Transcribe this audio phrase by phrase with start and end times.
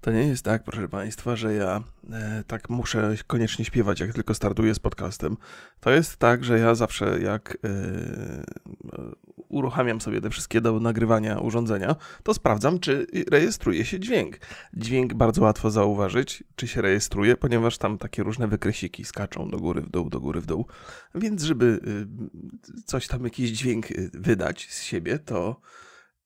[0.00, 1.82] To nie jest tak, proszę Państwa, że ja
[2.12, 5.36] e, tak muszę koniecznie śpiewać, jak tylko startuję z podcastem.
[5.80, 7.68] To jest tak, że ja zawsze jak e,
[9.52, 14.38] uruchamiam sobie te wszystkie do nagrywania urządzenia, to sprawdzam, czy rejestruje się dźwięk.
[14.74, 19.80] Dźwięk bardzo łatwo zauważyć, czy się rejestruje, ponieważ tam takie różne wykresiki skaczą do góry,
[19.80, 20.66] w dół, do góry, w dół.
[21.14, 21.80] Więc żeby
[22.76, 25.60] y, coś tam, jakiś dźwięk y, wydać z siebie, to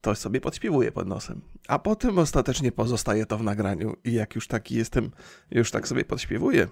[0.01, 1.41] to sobie podśpiewuję pod nosem.
[1.69, 5.11] A potem ostatecznie pozostaje to w nagraniu i jak już taki jestem,
[5.51, 6.69] już tak sobie podśpiewuję,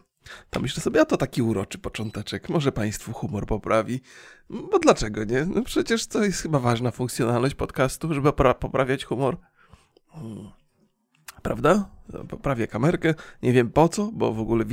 [0.51, 4.01] to myślę sobie, a to taki uroczy począteczek, może Państwu humor poprawi.
[4.51, 5.45] Bo dlaczego nie?
[5.45, 9.39] No przecież to jest chyba ważna funkcjonalność podcastu, żeby poprawiać humor.
[10.09, 10.51] Hmm.
[11.43, 11.91] Prawda?
[12.29, 13.15] Poprawię kamerkę.
[13.43, 14.65] Nie wiem po co, bo w ogóle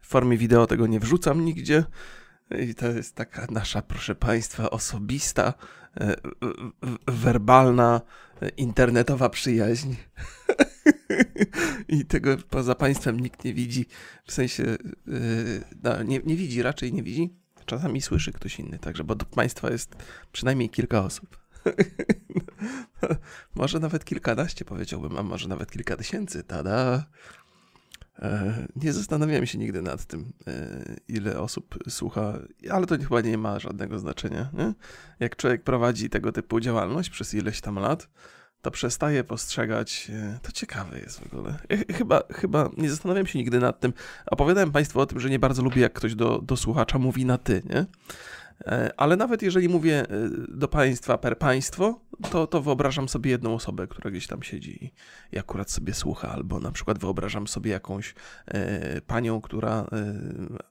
[0.00, 1.84] w formie wideo tego nie wrzucam nigdzie.
[2.58, 5.54] I to jest taka nasza, proszę Państwa, osobista,
[6.00, 6.14] e,
[7.06, 8.00] werbalna,
[8.42, 9.94] e, internetowa przyjaźń.
[11.88, 13.86] I tego poza Państwem nikt nie widzi.
[14.24, 14.78] W sensie, e,
[15.82, 17.34] no, nie, nie widzi, raczej nie widzi.
[17.66, 19.96] Czasami słyszy ktoś inny, także, bo do Państwa jest
[20.32, 21.42] przynajmniej kilka osób.
[23.54, 26.42] może nawet kilkanaście powiedziałbym, a może nawet kilka tysięcy.
[26.42, 27.06] Tada!
[28.18, 32.38] E, nie zastanawiałem się nigdy nad tym, e, ile osób słucha,
[32.70, 34.50] ale to chyba nie ma żadnego znaczenia.
[34.52, 34.74] Nie?
[35.20, 38.08] Jak człowiek prowadzi tego typu działalność przez ileś tam lat,
[38.62, 40.10] to przestaje postrzegać.
[40.14, 41.58] E, to ciekawe jest w ogóle.
[41.96, 43.92] chyba, chyba nie zastanawiałem się nigdy nad tym.
[44.26, 47.38] Opowiadałem Państwu o tym, że nie bardzo lubię, jak ktoś do, do słuchacza mówi na
[47.38, 47.86] ty, nie?
[48.96, 50.04] Ale nawet jeżeli mówię
[50.48, 54.92] do Państwa per państwo, to, to wyobrażam sobie jedną osobę, która gdzieś tam siedzi
[55.32, 58.14] i akurat sobie słucha, albo na przykład wyobrażam sobie jakąś
[58.46, 59.86] e, panią, która e,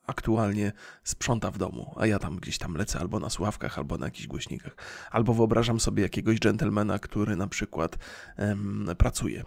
[0.07, 0.71] aktualnie
[1.03, 4.27] sprząta w domu, a ja tam gdzieś tam lecę albo na słuchawkach, albo na jakichś
[4.27, 4.75] głośnikach.
[5.11, 7.97] Albo wyobrażam sobie jakiegoś dżentelmena, który na przykład
[8.37, 8.55] e,
[8.97, 9.43] pracuje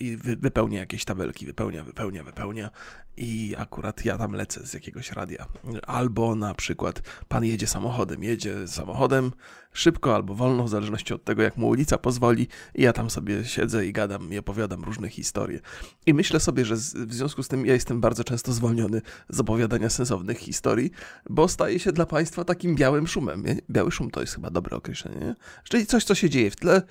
[0.00, 2.70] i wy, wypełnia jakieś tabelki, wypełnia, wypełnia, wypełnia
[3.16, 5.46] i akurat ja tam lecę z jakiegoś radia.
[5.86, 9.32] Albo na przykład pan jedzie samochodem, jedzie samochodem,
[9.72, 13.44] szybko albo wolno, w zależności od tego, jak mu ulica pozwoli, i ja tam sobie
[13.44, 15.60] siedzę i gadam i opowiadam różne historie.
[16.06, 19.90] I myślę sobie, że w związku z tym ja jestem bardzo często zwolniony z opowiadania
[19.90, 20.90] sensownych historii,
[21.30, 23.44] bo staje się dla Państwa takim białym szumem.
[23.70, 25.34] Biały szum to jest chyba dobre określenie, nie?
[25.64, 26.82] czyli coś, co się dzieje w tle,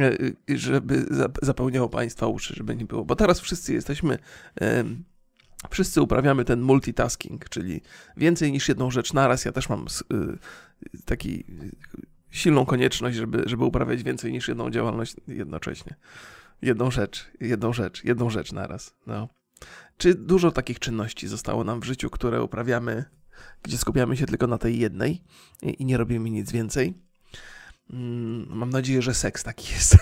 [0.00, 0.18] e,
[0.56, 1.06] żeby
[1.42, 3.04] zapełniało Państwa uszy, żeby nie było.
[3.04, 4.18] Bo teraz wszyscy jesteśmy.
[5.70, 7.80] Wszyscy uprawiamy ten multitasking, czyli
[8.16, 9.44] więcej niż jedną rzecz naraz.
[9.44, 10.38] Ja też mam y,
[11.04, 11.44] taki
[12.30, 15.94] silną konieczność, żeby, żeby uprawiać więcej niż jedną działalność jednocześnie.
[16.62, 18.94] Jedną rzecz, jedną rzecz, jedną rzecz naraz.
[19.06, 19.28] No.
[19.96, 23.04] Czy dużo takich czynności zostało nam w życiu, które uprawiamy,
[23.62, 25.22] gdzie skupiamy się tylko na tej jednej
[25.62, 26.94] i, i nie robimy nic więcej?
[27.90, 29.94] Mm, mam nadzieję, że seks taki jest.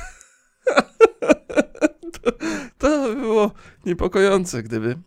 [2.12, 2.32] to,
[2.78, 3.52] to by było
[3.86, 4.98] niepokojące, gdyby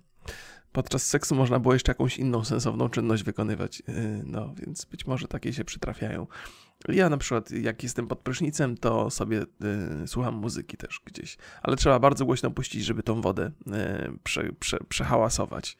[0.76, 3.84] podczas seksu można było jeszcze jakąś inną sensowną czynność wykonywać.
[3.90, 6.28] Y, no, więc być może takie się przytrafiają.
[6.88, 9.42] Ja na przykład, jak jestem pod prysznicem, to sobie
[10.04, 14.52] y, słucham muzyki też gdzieś, ale trzeba bardzo głośno puścić, żeby tą wodę y, prze,
[14.60, 15.78] prze, przehałasować.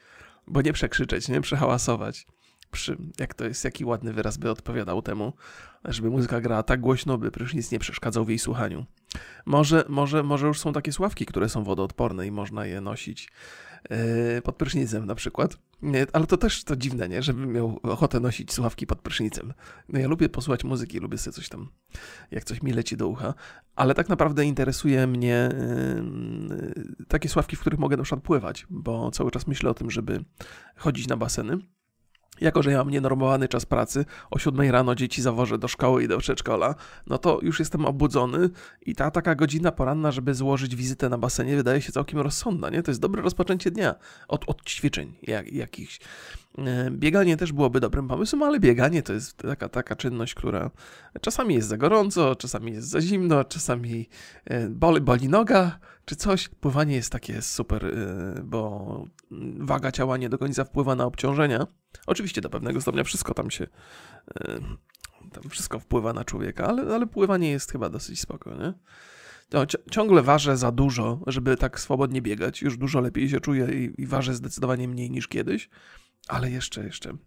[0.48, 2.28] Bo nie przekrzyczeć, nie przehałasować.
[2.72, 5.34] Przy, jak to jest, jaki ładny wyraz by odpowiadał temu,
[5.86, 8.86] żeby muzyka grała tak głośno, by prysznic nie przeszkadzał w jej słuchaniu.
[9.46, 13.30] Może, może, może już są takie sławki, które są wodoodporne i można je nosić
[14.44, 15.58] pod prysznicem na przykład.
[16.14, 17.24] Ale to też to dziwne, nie?
[17.24, 19.54] Żebym miał ochotę nosić słuchawki pod prysznicem.
[19.90, 21.70] No ja lubię posłuchać muzyki, lubię sobie coś tam,
[22.32, 23.34] jak coś mi leci do ucha,
[23.76, 25.50] ale tak naprawdę interesuje mnie
[26.50, 29.92] yy, takie sławki, w których mogę na przykład pływać, bo cały czas myślę o tym,
[29.92, 30.24] żeby
[30.76, 31.58] chodzić na baseny.
[32.42, 36.08] Jako, że ja mam nienormowany czas pracy, o 7 rano dzieci zawożę do szkoły i
[36.08, 36.76] do przedszkola,
[37.08, 38.50] no to już jestem obudzony
[38.86, 42.84] i ta taka godzina poranna, żeby złożyć wizytę na basenie, wydaje się całkiem rozsądna, nie?
[42.84, 43.96] To jest dobre rozpoczęcie dnia
[44.28, 46.00] od, od ćwiczeń jak, jakichś.
[46.58, 50.72] E, bieganie też byłoby dobrym pomysłem, ale bieganie to jest taka, taka czynność, która
[51.22, 54.10] czasami jest za gorąco, czasami jest za zimno, czasami
[54.46, 56.50] e, boli, boli noga czy coś.
[56.50, 59.06] Pływanie jest takie super, e, bo
[59.60, 61.68] waga ciała nie do końca wpływa na obciążenia.
[62.08, 63.68] Oczywiście do pewnego stopnia wszystko tam się
[65.32, 68.74] tam wszystko wpływa na człowieka, ale, ale pływanie jest chyba dosyć spoko, nie?
[69.54, 72.62] No, ciągle ważę za dużo, żeby tak swobodnie biegać.
[72.62, 75.70] Już dużo lepiej się czuję i, i ważę zdecydowanie mniej niż kiedyś
[76.28, 77.18] ale jeszcze, jeszcze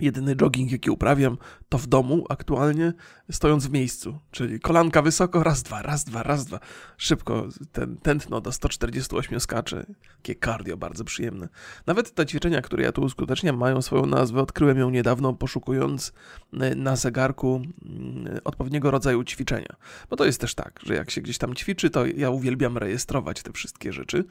[0.00, 1.38] Jedyny jogging, jaki uprawiam,
[1.68, 2.92] to w domu aktualnie,
[3.30, 4.18] stojąc w miejscu.
[4.30, 6.60] Czyli kolanka wysoko, raz, dwa, raz, dwa, raz, dwa.
[6.96, 9.86] Szybko ten tętno do 148 skacze.
[10.16, 11.48] Takie cardio bardzo przyjemne.
[11.86, 14.40] Nawet te ćwiczenia, które ja tu uskuteczniam, mają swoją nazwę.
[14.40, 16.12] Odkryłem ją niedawno, poszukując
[16.52, 19.76] e, na zegarku mm, odpowiedniego rodzaju ćwiczenia.
[20.10, 23.42] Bo to jest też tak, że jak się gdzieś tam ćwiczy, to ja uwielbiam rejestrować
[23.42, 24.24] te wszystkie rzeczy,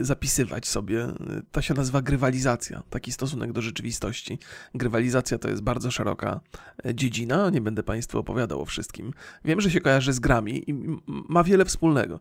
[0.00, 1.06] zapisywać sobie.
[1.52, 4.38] To się nazywa grywalizacja, taki stosunek do rzeczywistości.
[4.74, 6.40] Grywalizacja to jest bardzo szeroka
[6.86, 9.12] e, dziedzina, nie będę Państwu opowiadał o wszystkim.
[9.44, 10.74] Wiem, że się kojarzy z grami i
[11.06, 12.20] ma wiele wspólnego.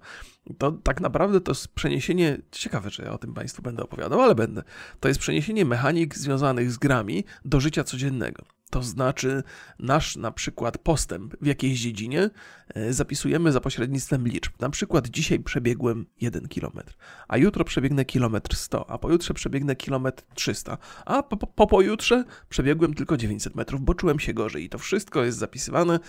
[0.57, 4.35] To tak naprawdę to jest przeniesienie, ciekawe, że ja o tym Państwu będę opowiadał, ale
[4.35, 4.63] będę.
[4.99, 8.54] To jest przeniesienie mechanik związanych z grami do życia codziennego.
[8.69, 9.43] To znaczy,
[9.79, 12.29] nasz na przykład postęp w jakiejś dziedzinie
[12.67, 14.53] e, zapisujemy za pośrednictwem liczb.
[14.59, 16.85] Na przykład dzisiaj przebiegłem 1 km,
[17.27, 22.93] a jutro przebiegnę kilometr 100, a pojutrze przebiegnę kilometr 300, a po, po pojutrze przebiegłem
[22.93, 24.63] tylko 900 metrów, bo czułem się gorzej.
[24.63, 25.99] I to wszystko jest zapisywane,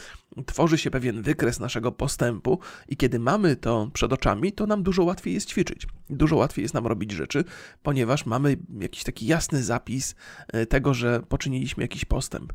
[0.46, 5.04] tworzy się pewien wykres naszego postępu i kiedy mamy to przed oczami, to nam dużo
[5.04, 5.86] łatwiej jest ćwiczyć.
[6.10, 7.44] Dużo łatwiej jest nam robić rzeczy,
[7.82, 10.14] ponieważ mamy jakiś taki jasny zapis
[10.48, 12.52] e, tego, że poczyniliśmy jakiś postęp.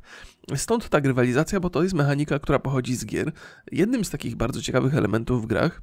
[0.55, 3.31] Stąd ta grywalizacja, bo to jest mechanika, która pochodzi z gier.
[3.71, 5.81] Jednym z takich bardzo ciekawych elementów w grach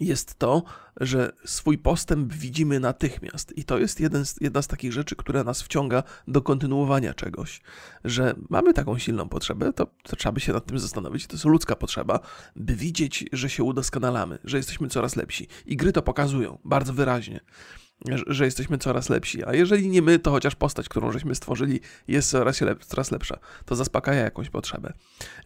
[0.00, 0.62] jest to,
[1.00, 3.58] że swój postęp widzimy natychmiast.
[3.58, 7.60] I to jest jeden z, jedna z takich rzeczy, która nas wciąga do kontynuowania czegoś.
[8.04, 11.26] Że mamy taką silną potrzebę, to, to trzeba by się nad tym zastanowić.
[11.26, 12.20] To jest ludzka potrzeba,
[12.56, 15.48] by widzieć, że się udoskonalamy, że jesteśmy coraz lepsi.
[15.66, 17.40] I gry to pokazują bardzo wyraźnie
[18.26, 19.44] że jesteśmy coraz lepsi.
[19.44, 23.38] A jeżeli nie my, to chociaż postać, którą żeśmy stworzyli, jest coraz, lep coraz lepsza.
[23.64, 24.92] To zaspokaja jakąś potrzebę.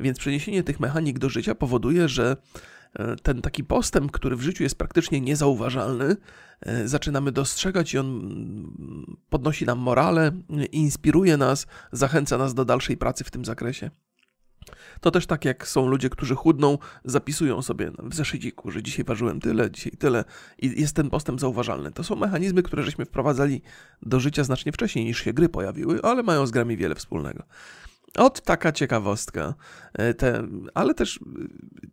[0.00, 2.36] Więc przeniesienie tych mechanik do życia powoduje, że
[3.22, 6.16] ten taki postęp, który w życiu jest praktycznie niezauważalny,
[6.60, 10.32] e, zaczynamy dostrzegać i on mm, podnosi nam morale,
[10.72, 13.90] inspiruje nas, zachęca nas do dalszej pracy w tym zakresie.
[15.00, 19.40] To też tak jak są ludzie, którzy chudną, zapisują sobie w zeszyciku, że dzisiaj ważyłem
[19.40, 20.24] tyle, dzisiaj tyle
[20.58, 21.92] i jest ten postęp zauważalny.
[21.92, 23.62] To są mechanizmy, które żeśmy wprowadzali
[24.02, 27.42] do życia znacznie wcześniej niż się gry pojawiły, ale mają z grami wiele wspólnego.
[28.16, 29.54] Ot, taka ciekawostka.
[29.92, 30.42] E, te,
[30.74, 31.20] ale też e,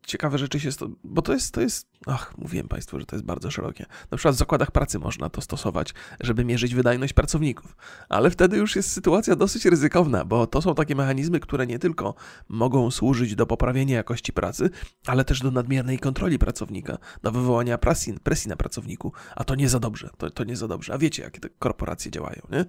[0.08, 0.70] ciekawe rzeczy się,
[1.04, 3.86] bo to jest, to jest, ach, mówiłem Państwu, że to jest bardzo szerokie.
[4.12, 7.76] Na przykład w zakładach pracy można to stosować, żeby mierzyć wydajność pracowników.
[8.10, 12.16] Ale wtedy już jest sytuacja dosyć ryzykowna, bo to są takie mechanizmy, które nie tylko
[12.50, 14.70] mogą służyć do poprawienia jakości pracy,
[15.06, 19.14] ale też do nadmiernej kontroli pracownika, do wywołania presji, presji na pracowniku.
[19.36, 20.94] A to nie za dobrze, to, to nie za dobrze.
[20.94, 22.66] A wiecie, jakie te korporacje działają, nie?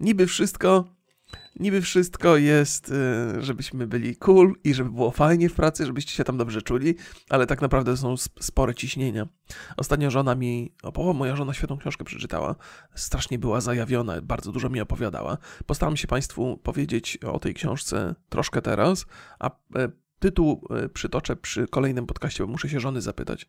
[0.00, 0.84] Niby wszystko
[1.60, 2.92] niby wszystko jest,
[3.38, 6.94] y, żebyśmy byli cool i żeby było fajnie w pracy, żebyście się tam dobrze czuli,
[7.30, 9.26] ale tak naprawdę są spore ciśnienia.
[9.76, 12.54] Ostatnio żona mi, o, moja żona świetną książkę przeczytała,
[12.94, 15.38] strasznie była zajawiona, bardzo dużo mi opowiadała.
[15.66, 19.06] Postaram się Państwu powiedzieć o tej książce troszkę teraz,
[19.38, 19.88] a e,
[20.18, 23.48] tytuł e, przytoczę przy kolejnym podcaście, bo muszę się żony zapytać.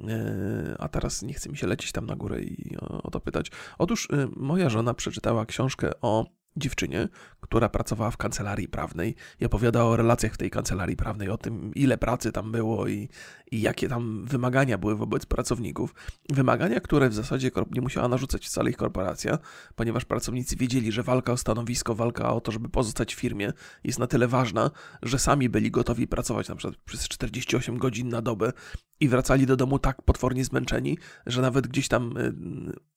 [0.00, 3.50] E, a teraz nie chce mi się lecieć tam na górę i o to pytać.
[3.78, 7.08] Otóż moja żona przeczytała książkę o dziewczynie,
[7.40, 11.74] która pracowała w kancelarii prawnej i opowiadała o relacjach w tej kancelarii prawnej, o tym,
[11.74, 13.08] ile pracy tam było i,
[13.50, 15.94] i jakie tam wymagania były wobec pracowników.
[16.30, 19.38] Wymagania, które w zasadzie nie musiała narzucać wcale ich korporacja,
[19.74, 23.52] ponieważ pracownicy wiedzieli, że walka o stanowisko, walka o to, żeby pozostać w firmie
[23.84, 24.70] jest na tyle ważna,
[25.02, 28.52] że sami byli gotowi pracować na przykład przez 48 godzin na dobę
[29.00, 32.14] i wracali do domu tak potwornie zmęczeni, że nawet gdzieś tam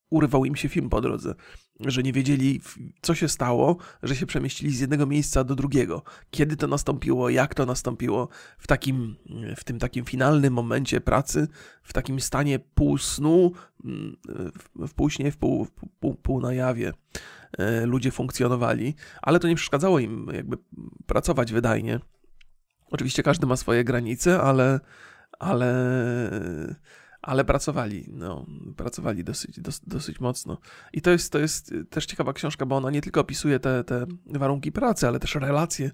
[0.09, 1.35] urywał im się film po drodze,
[1.79, 2.61] że nie wiedzieli,
[3.01, 6.03] co się stało, że się przemieścili z jednego miejsca do drugiego.
[6.31, 9.15] Kiedy to nastąpiło, jak to nastąpiło, w, takim,
[9.57, 11.47] w tym takim finalnym momencie pracy,
[11.83, 13.51] w takim stanie półsnu,
[14.75, 15.67] w półśnie, w pół,
[15.99, 16.93] pół, pół na jawie
[17.57, 20.57] e, ludzie funkcjonowali, ale to nie przeszkadzało im jakby
[21.05, 21.99] pracować wydajnie.
[22.91, 24.79] Oczywiście każdy ma swoje granice, ale,
[25.39, 25.67] ale
[27.27, 30.57] ale pracowali, no, pracowali dosyć, dos, dosyć mocno.
[30.93, 34.05] I to jest, to jest też ciekawa książka, bo ona nie tylko opisuje te, te
[34.25, 35.91] warunki pracy, ale też relacje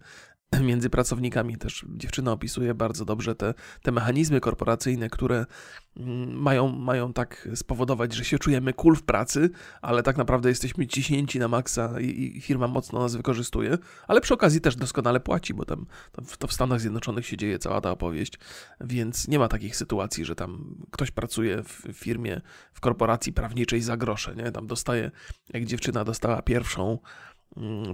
[0.61, 1.57] między pracownikami.
[1.57, 5.45] Też dziewczyna opisuje bardzo dobrze te, te mechanizmy korporacyjne, które
[5.97, 9.49] mm, mają, mają tak spowodować, że się czujemy cool w pracy,
[9.81, 14.33] ale tak naprawdę jesteśmy ciśnięci na maksa i, i firma mocno nas wykorzystuje, ale przy
[14.33, 17.91] okazji też doskonale płaci, bo tam, tam to w Stanach Zjednoczonych się dzieje cała ta
[17.91, 18.39] opowieść,
[18.81, 22.41] więc nie ma takich sytuacji, że tam ktoś pracuje w firmie,
[22.73, 24.51] w korporacji prawniczej za grosze, nie?
[24.51, 25.11] Tam dostaje,
[25.53, 26.99] jak dziewczyna dostała pierwszą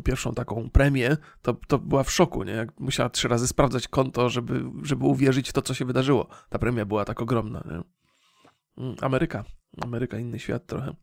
[0.03, 2.51] pierwszą taką premię, to, to była w szoku, nie?
[2.51, 6.27] Jak musiała trzy razy sprawdzać konto, żeby, żeby uwierzyć w to, co się wydarzyło.
[6.49, 7.81] Ta premia była tak ogromna, nie?
[8.83, 9.43] Mm, Ameryka.
[9.81, 10.95] Ameryka, inny świat trochę.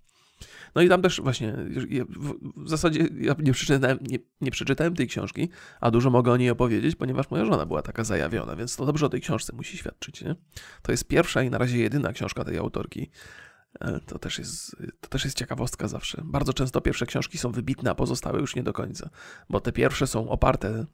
[0.74, 1.56] No i tam też właśnie,
[2.56, 5.48] w zasadzie ja nie przeczytałem, nie, nie, przeczytałem tej książki,
[5.80, 9.06] a dużo mogę o niej opowiedzieć, ponieważ moja żona była taka zajawiona, więc to dobrze
[9.06, 10.22] o tej książce musi świadczyć.
[10.22, 10.34] Nie?
[10.82, 13.10] To jest pierwsza i na razie jedyna książka tej autorki.
[13.80, 16.22] E, to też, jest, to też jest ciekawostka zawsze.
[16.24, 19.10] Bardzo często pierwsze książki są wybitne, a pozostałe już nie do końca,
[19.50, 20.86] bo te pierwsze są oparte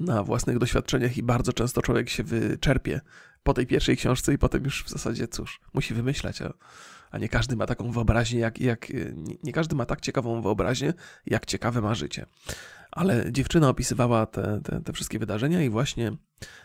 [0.00, 3.00] na własnych doświadczeniach i bardzo często człowiek się wyczerpie
[3.42, 6.52] po tej pierwszej książce i potem już w zasadzie, cóż, musi wymyślać, a,
[7.10, 8.86] a nie każdy ma taką wyobraźnię, jak, jak
[9.42, 10.94] nie, każdy ma tak ciekawą wyobraźnię,
[11.26, 12.26] jak ciekawe ma życie.
[12.94, 16.12] Ale dziewczyna opisywała te, te, te, wszystkie wydarzenia i właśnie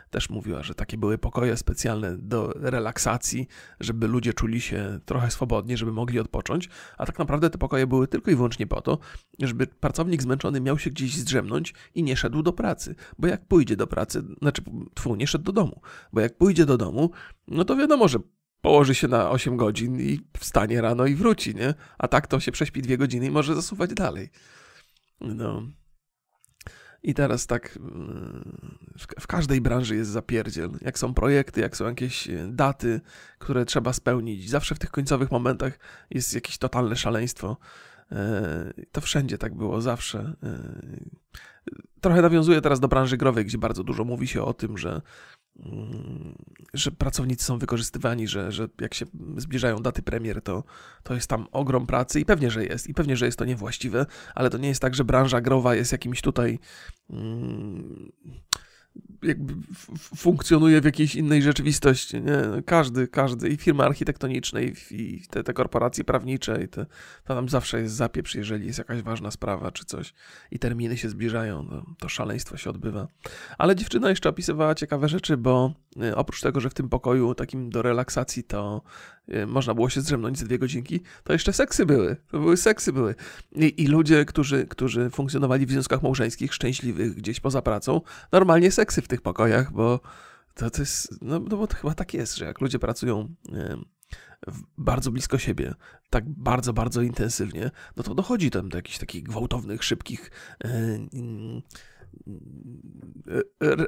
[0.10, 3.48] też mówiła, że takie były pokoje specjalne do relaksacji,
[3.80, 8.08] żeby ludzie czuli się trochę swobodnie, żeby mogli odpocząć, a tak naprawdę te pokoje były
[8.08, 8.98] tylko i wyłącznie po to,
[9.40, 13.76] żeby pracownik zmęczony miał się gdzieś zdrzemnąć i nie szedł do pracy, bo jak pójdzie
[13.76, 14.62] do pracy, znaczy,
[14.94, 15.82] tfu, nie szedł do domu,
[16.14, 17.12] bo jak pójdzie do domu,
[17.48, 18.20] no to wiadomo, że
[18.62, 21.74] położy się na 8 godzin i wstanie rano i wróci, nie?
[21.98, 24.30] A tak to się prześpi dwie godziny i może zasuwać dalej.
[25.22, 25.64] No,
[27.04, 28.58] i teraz tak mm,
[29.20, 30.70] w, każdej branży jest zapierdziel.
[30.82, 33.02] Jak są projekty, jak są jakieś e, daty,
[33.40, 34.50] które trzeba spełnić.
[34.50, 35.80] Zawsze w tych końcowych momentach
[36.10, 37.58] jest jakieś totalne szaleństwo.
[38.12, 40.34] E, to wszędzie tak było, zawsze.
[40.44, 40.74] E,
[42.02, 45.02] trochę nawiązuje teraz do branży growej, gdzie bardzo dużo mówi się o tym, że
[46.74, 49.06] że pracownicy są wykorzystywani, że, że jak się
[49.38, 50.64] zbliżają daty premier, to,
[51.04, 52.88] to jest tam ogrom pracy i pewnie, że jest.
[52.88, 55.92] I pewnie, że jest to niewłaściwe, ale to nie jest tak, że branża growa jest
[55.92, 56.60] jakimś tutaj.
[57.10, 58.12] Mm,
[59.24, 59.54] jakby
[60.16, 62.22] funkcjonuje w jakiejś innej rzeczywistości.
[62.22, 62.64] Nie?
[62.66, 66.86] Każdy, każdy, i firmy architektoniczne, i, te, te, korporacje prawnicze, i te,
[67.24, 70.14] to tam zawsze jest zapieprz, jeżeli jest jakaś ważna sprawa czy coś
[70.52, 73.08] i terminy się zbliżają, to, to szaleństwo się odbywa.
[73.58, 75.74] Ale dziewczyna jeszcze opisywała ciekawe rzeczy, bo
[76.16, 78.82] oprócz tego, że w tym pokoju takim do relaksacji to
[79.34, 82.16] y, można było się zdrzemnąć ze dwie godzinki, to jeszcze seksy były.
[82.32, 83.16] To były seksy były.
[83.56, 89.02] I, i ludzie, którzy, którzy funkcjonowali w związkach małżeńskich, szczęśliwych gdzieś poza pracą, normalnie seksy
[89.02, 90.00] w tych pokojach, bo
[90.54, 93.36] to, to jest, no, no bo to chyba tak jest, że jak ludzie pracują
[94.78, 95.74] bardzo blisko siebie,
[96.10, 100.32] tak bardzo, bardzo intensywnie, no to dochodzi tam do jakichś takich gwałtownych, szybkich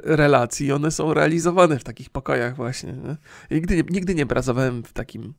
[0.04, 0.72] relacji.
[0.72, 2.94] One są realizowane w takich pokojach właśnie.
[3.50, 5.34] Nigdy nigdy nie pracowałem w takim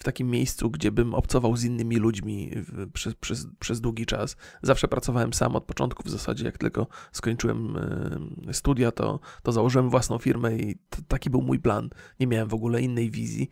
[0.00, 2.50] w takim miejscu, gdzie bym obcował z innymi ludźmi
[2.92, 4.36] przez, przez, przez długi czas.
[4.62, 6.44] Zawsze pracowałem sam od początku w zasadzie.
[6.44, 7.76] Jak tylko skończyłem
[8.48, 11.90] e, studia, to, to założyłem własną firmę i taki był mój plan.
[12.20, 13.50] Nie miałem w ogóle innej wizji.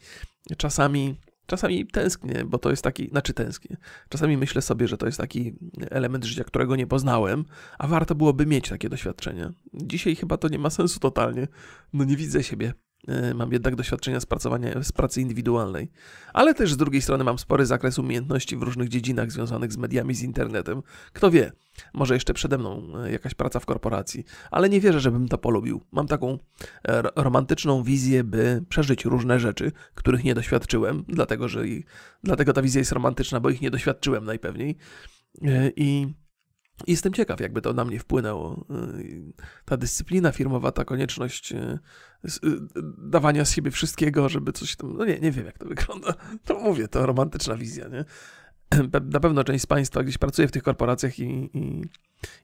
[0.57, 3.77] Czasami Czasami tęsknię, bo to jest taki, znaczy tęsknię.
[4.09, 5.55] Czasami myślę sobie, że to jest taki
[5.91, 7.45] element życia, którego nie poznałem,
[7.79, 9.53] a warto byłoby mieć takie doświadczenia.
[9.75, 11.49] Dzisiaj chyba to nie ma sensu totalnie.
[11.93, 12.73] No nie widzę siebie
[13.35, 15.91] mam jednak doświadczenia z, pracowania, z pracy indywidualnej,
[16.33, 20.15] ale też z drugiej strony mam spory zakres umiejętności w różnych dziedzinach związanych z mediami,
[20.15, 20.83] z internetem.
[21.13, 21.53] Kto wie,
[21.95, 25.81] może jeszcze przede mną e, jakaś praca w korporacji, ale nie wierzę, żebym to polubił.
[25.93, 26.39] Mam taką
[26.89, 31.65] e, romantyczną wizję, by przeżyć różne rzeczy, których nie doświadczyłem, dlatego że
[32.23, 34.77] dlatego ta wizja jest romantyczna, bo ich nie doświadczyłem najpewniej.
[35.77, 36.15] I
[36.87, 38.67] Jestem ciekaw, jakby to na mnie wpłynęło.
[38.99, 39.33] Y,
[39.65, 41.79] ta dyscyplina firmowa, ta konieczność y,
[42.45, 42.59] y,
[42.99, 44.97] dawania z siebie wszystkiego, żeby coś tam.
[44.97, 46.15] No nie, nie wiem, jak to wygląda.
[46.45, 48.05] To mówię, to romantyczna wizja, nie?
[49.11, 51.83] Na pewno część z Państwa gdzieś pracuje w tych korporacjach i, i,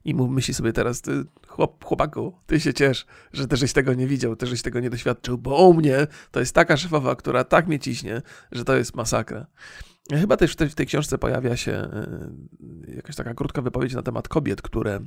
[0.05, 4.35] i myśli sobie teraz, ty, chłop, chłopaku, ty się ciesz, że też tego nie widział,
[4.35, 8.21] też tego nie doświadczył, bo u mnie to jest taka szefowa, która tak mnie ciśnie,
[8.51, 9.45] że to jest masakra.
[10.11, 12.31] Chyba też w tej, w tej książce pojawia się e,
[12.95, 14.99] jakaś taka krótka wypowiedź na temat kobiet, które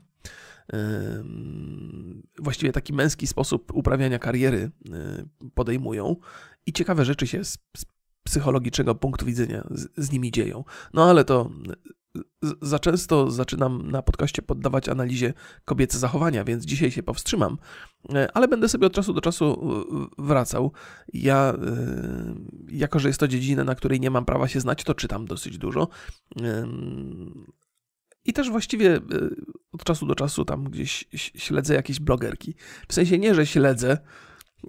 [2.39, 6.17] właściwie taki męski sposób uprawiania kariery e, podejmują
[6.67, 7.85] i ciekawe rzeczy się z, z
[8.23, 10.65] psychologicznego punktu widzenia z, z nimi dzieją.
[10.95, 11.51] No ale to
[12.63, 15.33] za często zaczynam na podcaście poddawać analizie
[15.65, 17.59] kobiece zachowania, więc dzisiaj się powstrzymam,
[18.15, 19.45] e, ale będę sobie od czasu do czasu
[20.19, 20.73] e, wracał.
[21.13, 21.85] Ja, e,
[22.69, 25.59] jako że jest to dziedzina, na której nie mam prawa się znać, to czytam dosyć
[25.59, 25.89] dużo.
[28.25, 29.01] I też właściwie
[29.73, 32.55] od czasu do czasu tam gdzieś śledzę jakieś blogerki.
[32.89, 33.99] W sensie nie, że śledzę,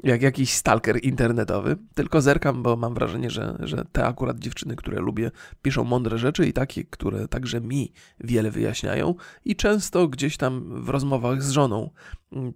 [0.04, 5.00] jak jakiś stalker internetowy, tylko zerkam, bo mam wrażenie, że, że te akurat dziewczyny, które
[5.00, 5.32] lubię,
[5.62, 9.16] piszą mądre rzeczy i takie, które także mi wiele wyjaśniają
[9.46, 11.90] i często gdzieś tam w rozmowach z żoną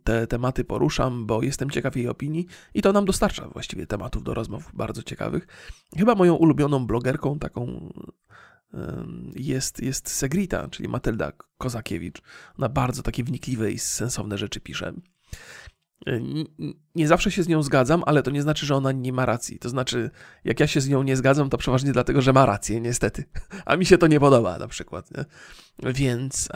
[0.04, 4.34] te tematy poruszam, bo jestem ciekaw jej opinii i to nam dostarcza właściwie tematów do
[4.34, 5.48] rozmów bardzo ciekawych.
[5.98, 7.90] Chyba moją ulubioną blogerką taką
[9.36, 12.22] jest, jest Segrita, czyli Matylda Kozakiewicz.
[12.58, 14.94] Ona bardzo takie wnikliwe i sensowne rzeczy pisze.
[16.96, 19.60] Nie zawsze się z nią zgadzam, ale to nie znaczy, że ona nie ma racji.
[19.60, 20.10] To znaczy,
[20.44, 23.24] jak ja się z nią nie zgadzam, to przeważnie dlatego, że ma rację, niestety.
[23.66, 25.12] A mi się to nie podoba na przykład.
[25.12, 25.26] Nie?
[25.94, 26.50] Więc,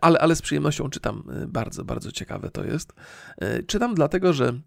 [0.00, 1.22] ale, ale z przyjemnością czytam.
[1.48, 2.92] Bardzo, bardzo ciekawe to jest.
[3.66, 4.60] Czytam dlatego, że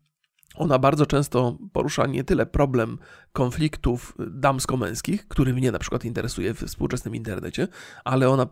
[0.58, 2.98] ona bardzo często porusza nie tyle problem
[3.34, 7.68] konfliktów damsko-męskich, który mnie na przykład interesuje w współczesnym internecie,
[8.04, 8.48] ale ona e,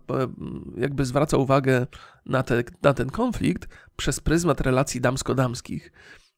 [0.78, 1.88] jakby zwraca uwagę
[2.26, 5.92] na, te, na ten konflikt przez pryzmat relacji damsko-damskich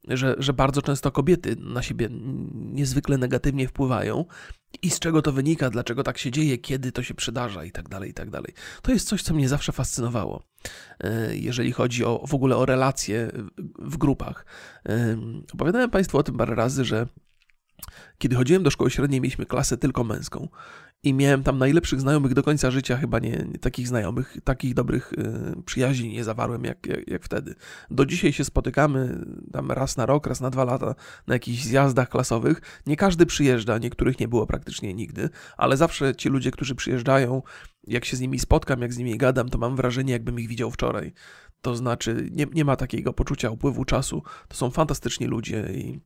[0.08, 2.10] że, że bardzo często kobiety na siebie
[2.54, 4.26] niezwykle negatywnie wpływają
[4.82, 7.90] i z czego to wynika, dlaczego tak się dzieje, kiedy to się przydarza i tak
[7.90, 8.54] dalej, i tak dalej.
[8.82, 10.44] To jest coś, co mnie zawsze fascynowało,
[11.00, 13.32] e, jeżeli chodzi o w ogóle o relacje
[13.80, 14.46] w grupach.
[14.90, 15.18] E,
[15.54, 17.08] opowiadałem Państwu o tym parę razy, że
[18.18, 20.48] kiedy chodziłem do szkoły średniej, mieliśmy klasę tylko męską
[21.04, 25.14] i miałem tam najlepszych znajomych do końca życia, chyba nie, nie takich znajomych, takich dobrych
[25.14, 27.56] y, przyjaźni nie zawarłem jak, jak, jak, wtedy.
[27.92, 30.96] Do dzisiaj się spotykamy tam raz na rok, raz na dwa lata
[31.28, 32.62] na jakichś zjazdach klasowych.
[32.86, 37.42] Nie każdy przyjeżdża, niektórych nie było praktycznie nigdy, ale zawsze ci ludzie, którzy przyjeżdżają,
[37.88, 40.72] jak się z nimi spotkam, jak z nimi gadam, to mam wrażenie, jakbym ich widział
[40.72, 41.14] wczoraj.
[41.62, 44.24] To znaczy, nie, nie ma takiego poczucia upływu czasu.
[44.48, 46.00] To są fantastyczni ludzie i,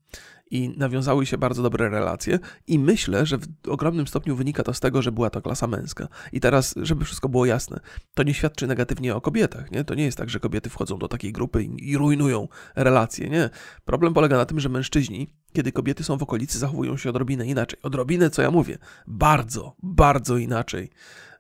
[0.52, 2.40] i nawiązały się bardzo dobre relacje.
[2.68, 6.08] I myślę, że w ogromnym stopniu wynika to z tego, że była to klasa męska.
[6.32, 7.80] I teraz, żeby wszystko było jasne,
[8.14, 9.72] to nie świadczy negatywnie o kobietach.
[9.72, 9.84] Nie?
[9.84, 13.30] To nie jest tak, że kobiety wchodzą do takiej grupy i, rujnują relacje.
[13.30, 13.50] Nie.
[13.86, 17.80] Problem polega na tym, że mężczyźni, kiedy kobiety są w okolicy, zachowują się odrobinę inaczej.
[17.84, 18.78] Odrobinę, co ja mówię,
[19.08, 20.90] bardzo, bardzo inaczej.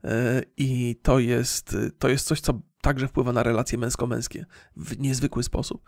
[0.03, 4.45] E, I to jest, to jest coś, co także wpływa na relacje męsko-męskie
[4.77, 5.83] w niezwykły sposób.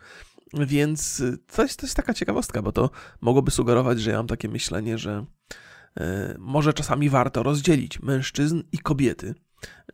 [0.54, 1.24] Więc
[1.56, 2.90] to jest, to jest taka ciekawostka, bo to
[3.22, 5.26] mogłoby sugerować, że ja mam takie myślenie, że
[6.00, 9.36] e, może czasami warto rozdzielić mężczyzn i kobiety.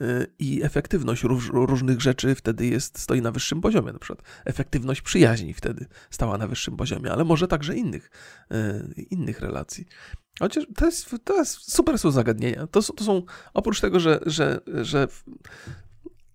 [0.02, 3.94] E, I efektywność róż, różnych rzeczy wtedy jest, stoi na wyższym poziomie.
[3.94, 8.12] Na przykład efektywność przyjaźni wtedy stała na wyższym poziomie, ale może także innych,
[8.52, 9.86] e, innych relacji.
[10.40, 12.68] Chociaż to jest, to jest super są zagadnienia.
[12.68, 13.24] To, to są,
[13.54, 15.08] oprócz tego, że, że, że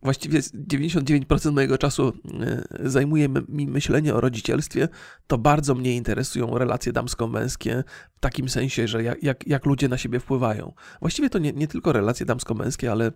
[0.05, 4.89] właściwie 99% mojego czasu e, zajmuje mi myślenie o rodzicielstwie,
[5.27, 7.85] to bardzo mnie interesują relacje damsko-męskie
[8.17, 10.73] w takim sensie, że jak, jak, jak ludzie na siebie wpływają.
[11.01, 13.13] Właściwie to nie, nie tylko relacje damsko-męskie, ale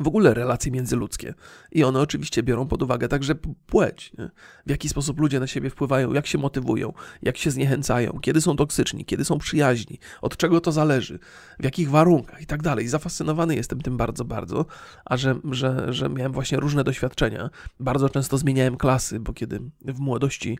[0.00, 1.34] w ogóle relacje międzyludzkie.
[1.72, 3.34] I one oczywiście biorą pod uwagę także
[3.66, 4.12] płeć.
[4.18, 4.30] Nie?
[4.66, 8.56] W jaki sposób ludzie na siebie wpływają, jak się motywują, jak się zniechęcają, kiedy są
[8.56, 11.18] toksyczni, kiedy są przyjaźni, od czego to zależy,
[11.60, 12.88] w jakich warunkach i tak dalej.
[12.88, 14.66] Zafascynowany jestem tym bardzo, bardzo,
[15.04, 17.50] a że, że, że miałem właśnie różne doświadczenia.
[17.80, 20.58] Bardzo często zmieniałem klasy, bo kiedy w młodości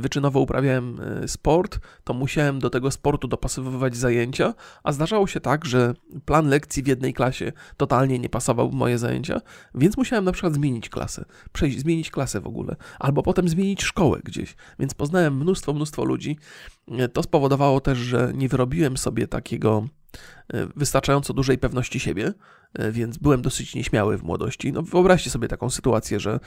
[0.00, 5.64] wyczynowo uprawiałem e, sport, to musiałem do tego sportu dopasowywać zajęcia, a zdarzało się tak,
[5.64, 5.94] że
[6.24, 9.40] plan lekcji w jednej klasie totalnie nie pasował w moje zajęcia,
[9.74, 14.20] więc musiałem na przykład zmienić klasę, przejść, zmienić klasę w ogóle, albo potem zmienić szkołę
[14.24, 16.38] gdzieś, więc poznałem mnóstwo, mnóstwo ludzi.
[16.88, 19.84] E, to spowodowało też, że nie wyrobiłem sobie takiego
[20.76, 24.72] wystarczająco dużej pewności siebie, E, więc byłem dosyć nieśmiały w młodości.
[24.72, 26.40] No wyobraźcie sobie taką sytuację, że,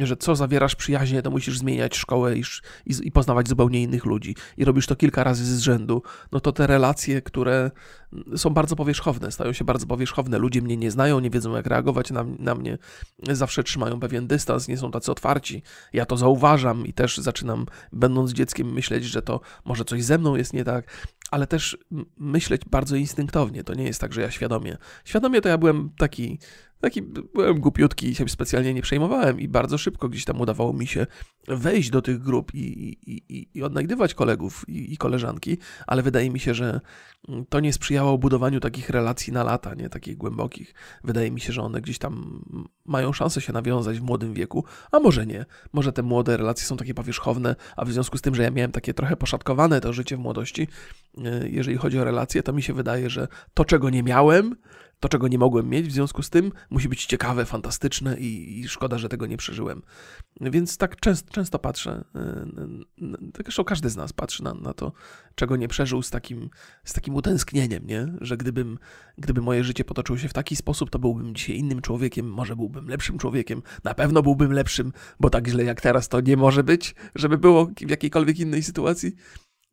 [0.00, 2.42] że co zawierasz przyjaźnie, to musisz zmieniać szkołę i,
[2.86, 6.52] i, i, poznawać zupełnie innych ludzi i robisz to kilka razy z rzędu, no to
[6.52, 7.70] te relacje, które
[8.36, 10.38] są bardzo powierzchowne, stają się bardzo powierzchowne.
[10.38, 12.78] Ludzie mnie nie znają, nie wiedzą jak reagować na, na mnie,
[13.30, 15.62] zawsze trzymają pewien dystans, nie są tacy otwarci.
[15.92, 20.36] Ja to zauważam i też zaczynam, będąc dzieckiem, myśleć, że to może coś ze mną
[20.36, 20.86] jest nie tak,
[21.30, 21.78] ale też
[22.16, 23.64] myśleć bardzo instynktownie.
[23.64, 24.76] To nie jest tak, że ja świadomie.
[25.04, 26.38] Świadomie to ja byłem taki
[26.82, 30.86] Taki byłem głupiutki i się specjalnie nie przejmowałem i bardzo szybko gdzieś tam udawało mi
[30.86, 31.06] się
[31.48, 36.30] wejść do tych grup i, i, i, i odnajdywać kolegów i, i, koleżanki, ale wydaje
[36.30, 36.80] mi się, że
[37.48, 40.74] to nie sprzyjało budowaniu takich relacji na lata, nie takich głębokich.
[41.04, 42.44] Wydaje mi się, że one gdzieś tam
[42.84, 45.44] mają szansę się nawiązać w młodym wieku, a może nie.
[45.72, 48.72] Może te młode relacje są takie powierzchowne, a w związku z tym, że ja miałem
[48.72, 50.68] takie trochę poszatkowane to życie w młodości,
[51.24, 54.56] e, jeżeli chodzi o relacje, to mi się wydaje, że to, czego nie miałem,
[55.00, 58.68] to, czego nie mogłem mieć, w związku z tym musi być ciekawe, fantastyczne i, i
[58.68, 59.82] szkoda, że tego nie przeżyłem.
[60.40, 62.04] Więc tak często, często patrzę,
[63.34, 64.92] tak zresztą każdy z nas patrzy na, na to,
[65.34, 66.50] czego nie przeżył z takim,
[66.84, 68.06] z takim utęsknieniem, nie?
[68.20, 68.78] że gdybym,
[69.18, 72.88] gdyby moje życie potoczyło się w taki sposób, to byłbym dzisiaj innym człowiekiem, może byłbym
[72.88, 76.94] lepszym człowiekiem, na pewno byłbym lepszym, bo tak źle jak teraz to nie może być,
[77.14, 79.12] żeby było w jakiejkolwiek innej sytuacji.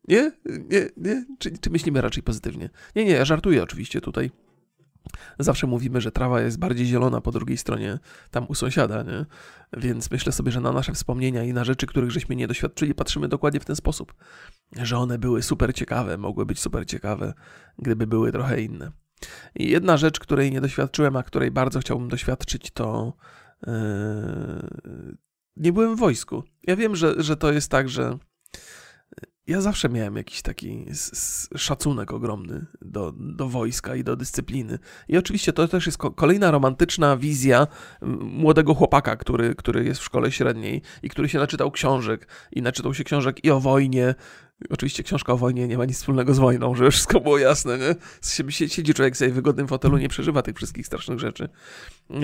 [0.08, 0.32] Nie?
[0.46, 0.88] Nie?
[0.96, 1.24] Nie?
[1.38, 2.70] Czy, czy myślimy raczej pozytywnie?
[2.96, 4.30] Nie, nie, ja żartuję oczywiście tutaj.
[5.38, 7.98] Zawsze mówimy, że trawa jest bardziej zielona po drugiej stronie,
[8.30, 9.26] tam u sąsiada, nie?
[9.76, 13.28] Więc myślę sobie, że na nasze wspomnienia i na rzeczy, których żeśmy nie doświadczyli, patrzymy
[13.28, 14.14] dokładnie w ten sposób,
[14.76, 17.34] że one były super ciekawe, mogły być super ciekawe,
[17.78, 18.92] gdyby były trochę inne.
[19.54, 23.12] I jedna rzecz, której nie doświadczyłem, a której bardzo chciałbym doświadczyć, to
[23.66, 23.72] yy,
[25.56, 26.44] nie byłem w wojsku.
[26.62, 28.18] Ja wiem, że, że to jest tak, że
[29.50, 30.86] ja zawsze miałem jakiś taki
[31.56, 34.78] szacunek ogromny do, do wojska i do dyscypliny.
[35.08, 37.66] I oczywiście to też jest kolejna romantyczna wizja
[38.20, 42.94] młodego chłopaka, który, który jest w szkole średniej i który się naczytał książek i naczytał
[42.94, 44.14] się książek i o wojnie,
[44.70, 47.94] Oczywiście książka o wojnie nie ma nic wspólnego z wojną, żeby wszystko było jasne, nie?
[48.68, 51.48] Siedzi człowiek w wygodnym fotelu, nie przeżywa tych wszystkich strasznych rzeczy.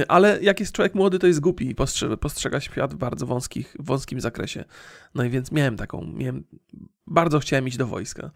[0.09, 1.75] Ale jak jest człowiek młody, to jest głupi i
[2.21, 4.65] postrzega, świat w bardzo wąskich, wąskim zakresie.
[5.15, 6.45] No i więc miałem taką, miałem,
[7.07, 8.31] bardzo chciałem iść do wojska.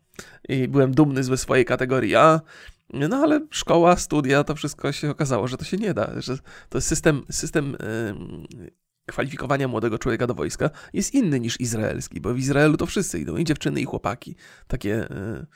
[0.49, 2.41] I byłem dumny ze swojej kategorii A,
[2.93, 6.79] no ale szkoła, studia, to wszystko się okazało, że to się nie da, że to
[6.79, 7.77] jest system, system
[9.11, 13.37] kwalifikowania młodego człowieka do wojska jest inny niż izraelski, bo w Izraelu to wszyscy idą,
[13.37, 14.37] i dziewczyny, i chłopaki.
[14.67, 15.47] Takie e,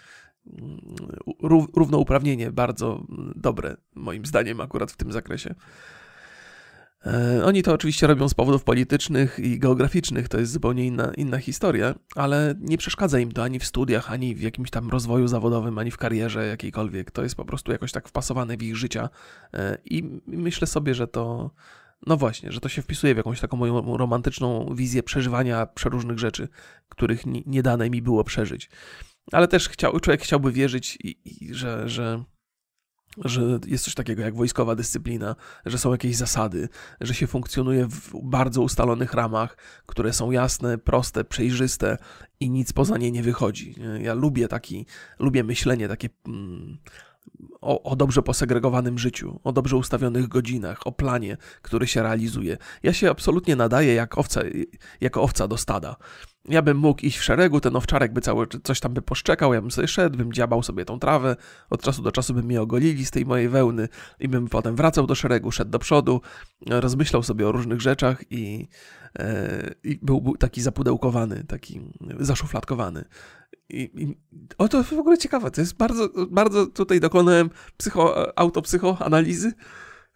[1.75, 5.55] równouprawnienie bardzo dobre, moim zdaniem, akurat w tym zakresie.
[7.07, 11.39] E, oni to oczywiście robią z powodów politycznych i geograficznych, to jest zupełnie inna, inna
[11.39, 15.79] historia, ale nie przeszkadza im to ani w studiach, ani w jakimś tam rozwoju zawodowym,
[15.79, 17.11] ani w karierze jakiejkolwiek.
[17.11, 19.09] To jest po prostu jakoś tak wpasowane w ich życia
[19.55, 21.51] e, i myślę sobie, że to,
[22.07, 26.49] no właśnie, że to się wpisuje w jakąś taką moją romantyczną wizję przeżywania przeróżnych rzeczy,
[26.89, 28.71] których nie, dane mi było przeżyć.
[29.33, 32.25] Ale też chciał, człowiek chciałby wierzyć, i, i, że, że,
[33.25, 35.37] że jest coś takiego jak wojskowa dyscyplina,
[35.67, 36.69] że są jakieś zasady,
[37.01, 41.99] że się funkcjonuje w bardzo ustalonych ramach, które są jasne, proste, przejrzyste
[42.41, 43.75] i nic poza nie nie wychodzi.
[44.01, 44.87] Ja lubię taki,
[45.19, 46.09] lubię myślenie takie.
[46.27, 46.79] Mm,
[47.61, 52.59] o, o, dobrze posegregowanym życiu, o dobrze ustawionych godzinach, o planie, który się realizuje.
[52.83, 54.43] Ja się absolutnie nadaję jak owca,
[55.01, 55.97] jako owca do stada.
[56.49, 59.61] Ja bym mógł iść w szeregu, ten owczarek by cały coś tam by poszczekał, ja
[59.61, 61.37] bym sobie szedł, bym dziabał sobie tą trawę,
[61.71, 63.89] od czasu do czasu by mnie ogolili z tej mojej wełny
[64.21, 66.21] i bym potem wracał do szeregu, szedł do przodu,
[66.67, 68.69] rozmyślał sobie o różnych rzeczach i,
[69.19, 71.81] e, i był, był taki zapudełkowany, taki
[72.19, 73.05] zaszufladkowany.
[73.69, 74.17] I, I,
[74.59, 79.53] o to w ogóle ciekawe, to jest bardzo, bardzo tutaj dokonałem psycho, autopsychoanalizy,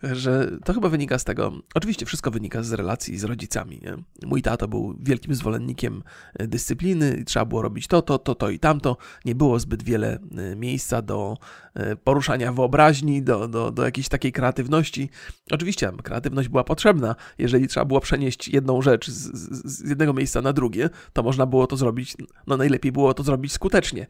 [0.03, 3.81] że to chyba wynika z tego, oczywiście wszystko wynika z relacji z rodzicami.
[3.83, 3.97] Nie?
[4.29, 6.03] Mój tato był wielkim zwolennikiem
[6.35, 8.97] e, dyscypliny, trzeba było robić to, to, to, to i tamto.
[9.25, 11.37] Nie było zbyt wiele e, miejsca do
[11.75, 15.11] e, poruszania wyobraźni, do, do, do jakiejś takiej kreatywności.
[15.51, 17.15] Oczywiście kreatywność była potrzebna.
[17.39, 19.33] Jeżeli trzeba było przenieść jedną rzecz z,
[19.65, 23.53] z jednego miejsca na drugie, to można było to zrobić, no najlepiej było to zrobić
[23.53, 24.07] skutecznie.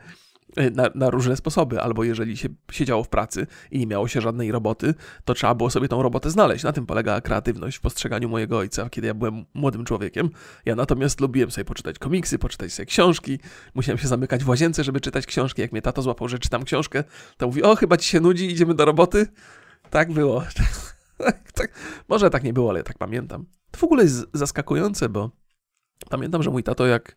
[0.57, 4.21] E, na, na, różne sposoby, albo jeżeli się siedziało w pracy i nie miało się
[4.21, 6.65] żadnej roboty, to trzeba było sobie tą robotę znaleźć.
[6.65, 10.31] Na tym polegała kreatywność w postrzeganiu mojego ojca, kiedy ja byłem młodym człowiekiem.
[10.65, 13.39] Ja natomiast lubiłem sobie poczytać komiksy, poczytać sobie książki.
[13.75, 15.63] Musiałem się zamykać w łazience, żeby czytać książki.
[15.63, 17.05] Jak mnie tato złapał, że czytam książkę,
[17.37, 19.27] to mówi, o chyba ci się nudzi, idziemy do roboty.
[19.91, 20.43] Tak było.
[21.55, 21.73] tak,
[22.09, 23.47] może tak nie było, ale ja tak pamiętam.
[23.71, 25.31] To w ogóle jest zaskakujące, bo
[26.11, 27.17] pamiętam, że mój tato jak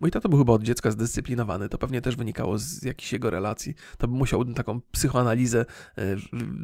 [0.00, 3.74] mój tato był chyba od dziecka zdyscyplinowany, to pewnie też wynikało z jakichś jego relacji.
[3.98, 5.64] To by musiał taką psychoanalizę
[5.98, 6.16] e,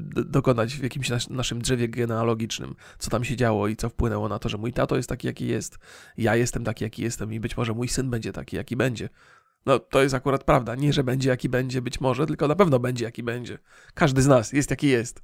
[0.08, 4.48] dokonać w jakimś naszym drzewie genealogicznym, co tam się działo i co wpłynęło na to,
[4.48, 5.78] że mój tato jest taki, jaki jest,
[6.16, 9.08] ja jestem taki, jaki jestem i być może mój syn będzie taki, jaki będzie.
[9.66, 10.74] No, to jest akurat prawda.
[10.74, 13.58] Nie, że będzie jaki będzie, być może, tylko na pewno będzie jaki będzie.
[13.94, 15.22] Każdy z nas jest jaki jest.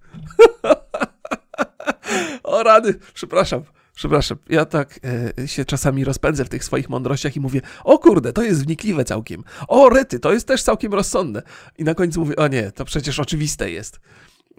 [2.43, 3.63] o rady, przepraszam.
[3.95, 5.01] Przepraszam, ja tak
[5.39, 9.05] e, się czasami rozpędzę w tych swoich mądrościach i mówię, o kurde, to jest wnikliwe
[9.05, 9.45] całkiem.
[9.69, 11.43] O rety, to jest też całkiem rozsądne.
[11.79, 14.01] I na końcu mówię, o nie, to przecież oczywiste jest.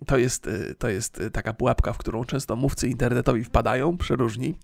[0.06, 4.56] To jest, y, to jest y, taka pułapka, w którą często mówcy internetowi wpadają, przeróżni,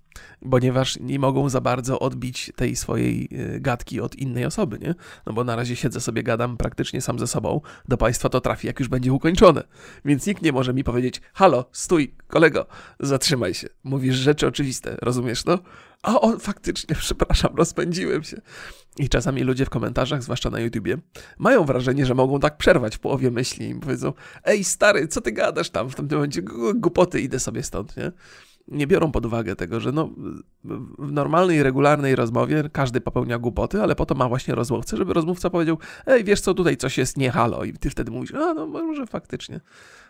[0.51, 4.95] ponieważ nie mogą za bardzo odbić tej swojej y, gadki od innej osoby, nie?
[5.25, 8.67] No bo na razie siedzę sobie, gadam praktycznie sam ze sobą, do Państwa to trafi,
[8.67, 9.63] jak już będzie ukończone.
[10.05, 12.65] Więc nikt nie może mi powiedzieć, halo, stój, kolego,
[12.99, 13.67] zatrzymaj się.
[13.83, 15.59] Mówisz rzeczy oczywiste, rozumiesz, no?
[16.03, 18.41] A o, faktycznie, przepraszam, rozpędziłem się.
[18.97, 20.97] I czasami ludzie w komentarzach, zwłaszcza na YouTubie,
[21.37, 24.13] mają wrażenie, że mogą tak przerwać w połowie myśli i powiedzą,
[24.45, 26.41] ej stary, co ty gadasz tam w tym momencie,
[26.75, 28.11] głupoty, idę sobie stąd, nie?
[28.71, 30.09] Nie biorą pod uwagę tego, że no,
[30.99, 35.49] w normalnej, regularnej rozmowie każdy popełnia głupoty, ale po to ma właśnie rozmówcę, żeby rozmówca
[35.49, 38.67] powiedział, ej, wiesz co, tutaj coś jest nie halo i ty wtedy mówisz, a no
[38.67, 39.59] może faktycznie.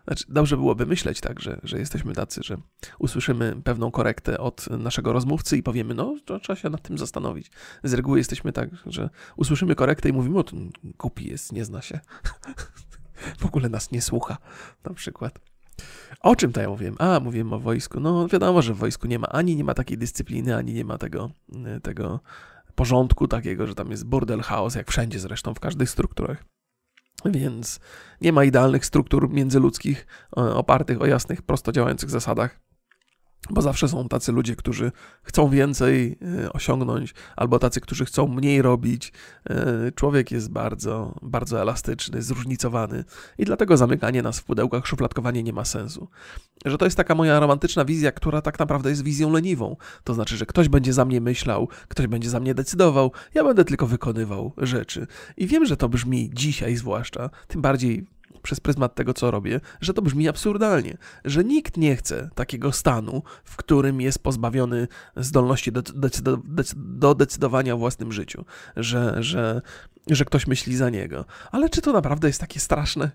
[0.08, 2.58] Znaczy, dobrze byłoby myśleć tak, że, że jesteśmy tacy, że
[3.00, 7.52] usłyszymy pewną korektę od naszego rozmówcy i powiemy, no, to trzeba się nad tym zastanowić.
[7.84, 11.82] Z reguły jesteśmy tak, że usłyszymy korektę i mówimy, o, ten głupi jest, nie zna
[11.82, 12.00] się.
[13.39, 14.38] w ogóle nas nie słucha,
[14.84, 15.39] na przykład.
[16.20, 16.96] O czym to ja mówiłem?
[17.00, 18.00] A, mówiłem o wojsku.
[18.00, 20.98] No wiadomo, że w wojsku nie ma ani nie ma takiej dyscypliny, ani nie ma
[20.98, 21.32] tego,
[21.78, 22.20] y, tego
[22.76, 26.44] porządku takiego, że tam jest burdel, chaos, jak wszędzie zresztą, w każdych strukturach.
[27.26, 27.80] Więc
[28.22, 32.60] nie ma idealnych struktur międzyludzkich opartych o jasnych, prosto działających zasadach.
[33.49, 34.91] Bo zawsze są tacy ludzie, którzy
[35.23, 39.13] chcą więcej e, osiągnąć, albo tacy, którzy chcą mniej robić.
[39.49, 43.04] E, człowiek jest bardzo, bardzo elastyczny, zróżnicowany
[43.38, 46.08] i dlatego zamykanie nas w pudełkach, szufladkowanie nie ma sensu.
[46.65, 49.75] Że to jest taka moja romantyczna wizja, która tak naprawdę jest wizją leniwą.
[50.04, 53.65] To znaczy, że ktoś będzie za mnie myślał, ktoś będzie za mnie decydował, ja będę
[53.65, 55.08] tylko wykonywał rzeczy.
[55.38, 58.06] I wiem, że to brzmi dzisiaj zwłaszcza, tym bardziej
[58.39, 63.23] przez pryzmat tego, co robię, że to brzmi absurdalnie, że nikt nie chce takiego stanu,
[63.43, 66.10] w którym jest pozbawiony zdolności do, do,
[66.75, 69.62] do decydowania o własnym życiu, że, że,
[70.08, 71.25] że ktoś myśli za niego.
[71.52, 73.12] Ale czy to naprawdę jest takie straszne?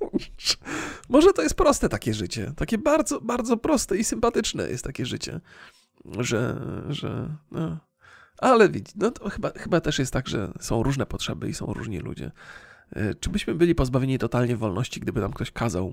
[1.08, 5.40] Może to jest proste takie życie, takie bardzo, bardzo proste i sympatyczne jest takie życie,
[6.18, 7.78] że, że no.
[8.38, 11.72] Ale widz, no to chyba, chyba też jest tak, że są różne potrzeby i są
[11.72, 12.30] różni ludzie.
[12.92, 15.92] E, czy byśmy byli pozbawieni totalnie wolności, gdyby nam ktoś kazał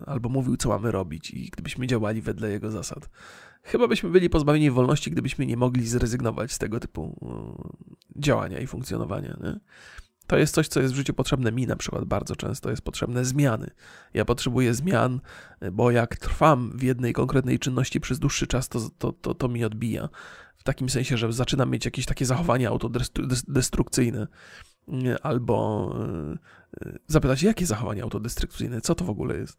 [0.00, 3.10] e, albo mówił, co mamy robić i gdybyśmy działali wedle jego zasad?
[3.62, 7.16] Chyba byśmy byli pozbawieni wolności, gdybyśmy nie mogli zrezygnować z tego typu
[8.16, 9.36] e, działania i funkcjonowania.
[9.42, 9.60] Nie?
[10.26, 13.24] To jest coś, co jest w życiu potrzebne mi na przykład bardzo często, jest potrzebne
[13.24, 13.70] zmiany.
[14.14, 15.20] Ja potrzebuję zmian,
[15.72, 19.64] bo jak trwam w jednej konkretnej czynności przez dłuższy czas, to, to, to, to mi
[19.64, 20.08] odbija.
[20.56, 24.26] W takim sensie, że zaczynam mieć jakieś takie zachowania autodestrukcyjne
[25.22, 25.58] albo
[27.06, 29.58] zapytać, jakie zachowania autodestrukcyjne, co to w ogóle jest.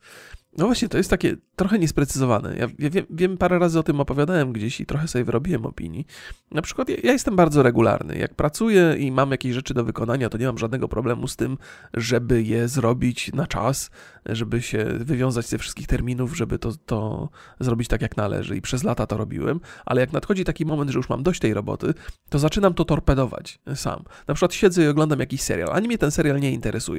[0.58, 2.58] No właśnie, to jest takie trochę niesprecyzowane.
[2.58, 6.06] Ja, ja wiem, wiem, parę razy o tym opowiadałem gdzieś i trochę sobie wyrobiłem opinii.
[6.52, 8.18] Na przykład ja, ja, jestem bardzo regularny.
[8.18, 11.58] Jak pracuję i mam jakieś rzeczy do wykonania, to nie mam żadnego problemu z tym,
[11.94, 13.90] żeby je zrobić na czas,
[14.26, 18.58] żeby się wywiązać ze wszystkich terminów, żeby to, to zrobić tak jak należy.
[18.58, 21.54] I przez lata to robiłem, ale jak nadchodzi taki moment, że już mam dość tej
[21.54, 21.94] roboty,
[22.30, 24.04] to zaczynam to torpedować sam.
[24.28, 25.70] Na przykład siedzę i oglądam jakiś serial.
[25.72, 26.97] Ani mnie ten serial nie interesuje,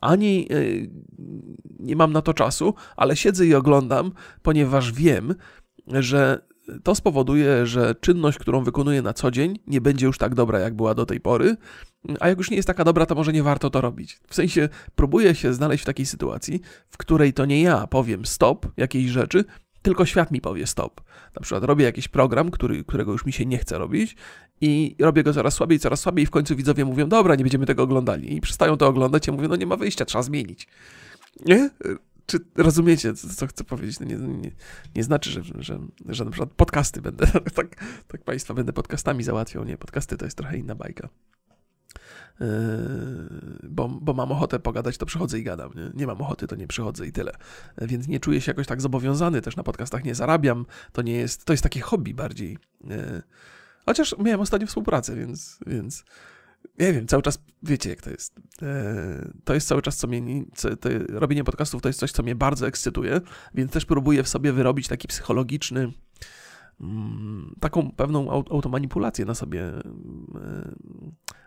[0.00, 0.90] ani yy,
[1.78, 5.34] nie mam na to czasu, ale siedzę i oglądam, ponieważ wiem,
[5.86, 6.46] że
[6.82, 10.74] to spowoduje, że czynność, którą wykonuję na co dzień, nie będzie już tak dobra, jak
[10.74, 11.56] była do tej pory,
[12.20, 14.20] a jak już nie jest taka dobra, to może nie warto to robić.
[14.28, 18.66] W sensie próbuję się znaleźć w takiej sytuacji, w której to nie ja powiem stop
[18.76, 19.44] jakiejś rzeczy,
[19.86, 21.00] tylko świat mi powie stop.
[21.34, 24.16] Na przykład robię jakiś program, który, którego już mi się nie chce robić
[24.60, 27.66] i robię go coraz słabiej, coraz słabiej i w końcu widzowie mówią, dobra, nie będziemy
[27.66, 30.68] tego oglądali i przestają to oglądać i mówię, no nie ma wyjścia, trzeba zmienić.
[31.46, 31.70] Nie?
[32.26, 34.00] Czy rozumiecie, co chcę powiedzieć?
[34.00, 34.50] No nie, nie,
[34.96, 39.64] nie, znaczy, że, że, że na przykład podcasty będę, tak, tak Państwa będę podcastami załatwiał.
[39.64, 41.08] Nie, podcasty to jest trochę inna bajka.
[42.40, 42.46] Yy,
[43.62, 45.70] bo, bo mam ochotę pogadać, to przychodzę i gadam.
[45.74, 45.90] Nie?
[45.94, 47.32] nie mam ochoty, to nie przychodzę i tyle.
[47.78, 50.66] Więc nie czuję się jakoś tak zobowiązany, też na podcastach nie zarabiam.
[50.92, 52.58] To nie jest, to jest takie hobby bardziej.
[52.84, 53.22] Yy,
[53.86, 56.04] chociaż miałem ostatnio współpracę, więc, więc
[56.78, 58.40] nie wiem, cały czas wiecie, jak to jest.
[58.62, 60.44] E, to jest cały czas, co mnie.
[60.54, 63.20] Co, to, robienie podcastów to jest coś, co mnie bardzo ekscytuje,
[63.54, 65.92] więc też próbuję w sobie wyrobić taki psychologiczny.
[66.80, 69.82] Mm, taką pewną automanipulację na sobie e,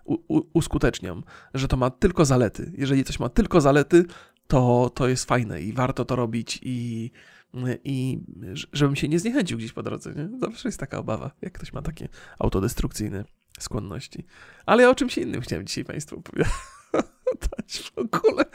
[0.05, 2.71] u, u, uskuteczniam, że to ma tylko zalety.
[2.77, 4.05] Jeżeli coś ma tylko zalety,
[4.47, 7.11] to, to jest fajne i warto to robić i,
[7.83, 8.19] i
[8.73, 10.13] żebym się nie zniechęcił gdzieś po drodze.
[10.13, 10.39] Nie?
[10.39, 13.23] Zawsze jest taka obawa, jak ktoś ma takie autodestrukcyjne
[13.59, 14.25] skłonności.
[14.65, 16.51] Ale ja o czymś innym chciałem dzisiaj Państwu opowiadać
[17.95, 18.45] w ogóle.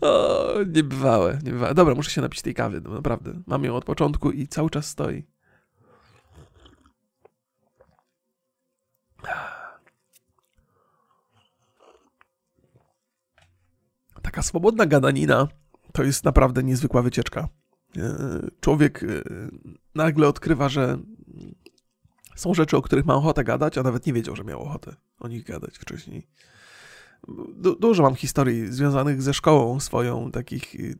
[0.00, 1.74] O, niebywałe, niebywałe.
[1.74, 3.42] Dobra, muszę się napić tej kawy, no naprawdę.
[3.46, 5.24] Mam ją od początku i cały czas stoi.
[14.22, 15.48] Taka swobodna gadanina
[15.92, 17.48] to jest naprawdę niezwykła wycieczka.
[17.96, 18.18] E,
[18.60, 19.06] człowiek e,
[19.94, 20.98] nagle odkrywa, że
[22.36, 25.28] są rzeczy, o których ma ochotę gadać, a nawet nie wiedział, że miał ochotę o
[25.28, 26.26] nich gadać wcześniej.
[27.56, 30.98] Du dużo mam historii związanych ze szkołą swoją, takich y,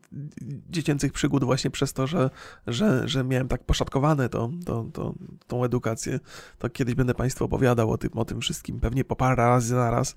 [0.70, 2.30] dziecięcych przygód właśnie przez to, że,
[2.66, 5.14] że, że miałem tak poszatkowane to, to, to,
[5.46, 6.20] tą edukację.
[6.58, 9.90] To kiedyś będę Państwu opowiadał o tym, o tym wszystkim, pewnie po parę razy na
[9.90, 10.16] raz.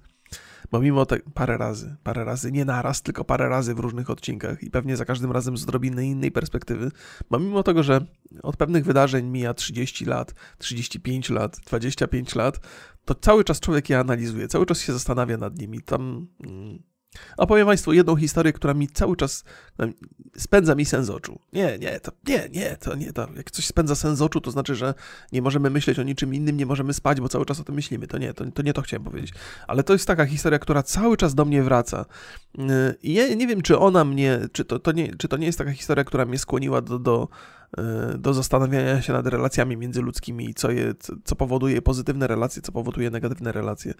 [0.71, 4.63] Bo mimo te parę razy, parę razy, nie naraz, tylko parę razy w różnych odcinkach
[4.63, 6.91] i pewnie za każdym razem z odrobiny innej perspektywy,
[7.29, 8.05] bo mimo tego, że
[8.43, 12.59] od pewnych wydarzeń mija 30 lat, 35 lat, 25 lat,
[13.05, 15.81] to cały czas człowiek je analizuje, cały czas się zastanawia nad nimi.
[15.81, 16.27] Tam.
[17.37, 19.43] Opowiem Państwu jedną historię, która mi cały czas
[20.37, 21.39] spędza mi sens oczu.
[21.53, 24.75] Nie, nie, to nie, nie, to nie, to jak coś spędza sens oczu, to znaczy,
[24.75, 24.93] że
[25.31, 28.07] nie możemy myśleć o niczym innym, nie możemy spać, bo cały czas o tym myślimy.
[28.07, 29.33] To nie, to, to nie to chciałem powiedzieć.
[29.67, 32.05] Ale to jest taka historia, która cały czas do mnie wraca.
[33.03, 35.57] I ja nie wiem, czy ona mnie, czy to, to nie, czy to nie jest
[35.57, 37.27] taka historia, która mnie skłoniła do, do,
[38.13, 42.71] y, do zastanawiania się nad relacjami międzyludzkimi i co, je, co powoduje pozytywne relacje, co
[42.71, 43.93] powoduje negatywne relacje.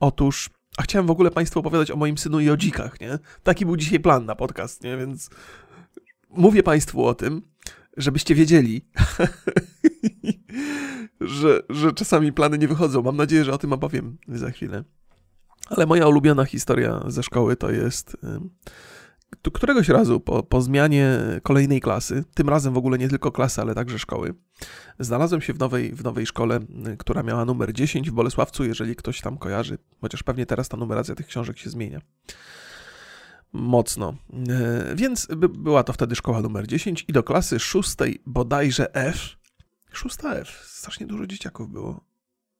[0.00, 3.18] Otóż a chciałem w ogóle Państwu opowiadać o moim synu i o dzikach, nie?
[3.42, 4.96] Taki był dzisiaj plan na podcast, nie?
[4.96, 5.30] Więc
[6.30, 7.42] mówię Państwu o tym,
[7.96, 8.86] żebyście wiedzieli,
[11.40, 13.02] że, że czasami plany nie wychodzą.
[13.02, 14.84] Mam nadzieję, że o tym opowiem za chwilę.
[15.66, 18.16] Ale moja ulubiona historia ze szkoły to jest
[19.52, 23.74] któregoś razu po, po zmianie kolejnej klasy, tym razem w ogóle nie tylko klasy, ale
[23.74, 24.34] także szkoły,
[24.98, 26.60] znalazłem się w nowej, w nowej szkole,
[26.98, 31.14] która miała numer 10 w Bolesławcu, jeżeli ktoś tam kojarzy, chociaż pewnie teraz ta numeracja
[31.14, 32.00] tych książek się zmienia.
[33.52, 34.14] Mocno.
[34.48, 39.36] E, więc była to wtedy szkoła numer 10 i do klasy szóstej bodajże F.
[39.92, 40.62] Szósta F.
[40.66, 42.04] Strasznie dużo dzieciaków było.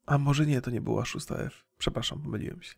[0.06, 1.64] A może nie, to nie była szósta F.
[1.78, 2.74] Przepraszam, pomyliłem się.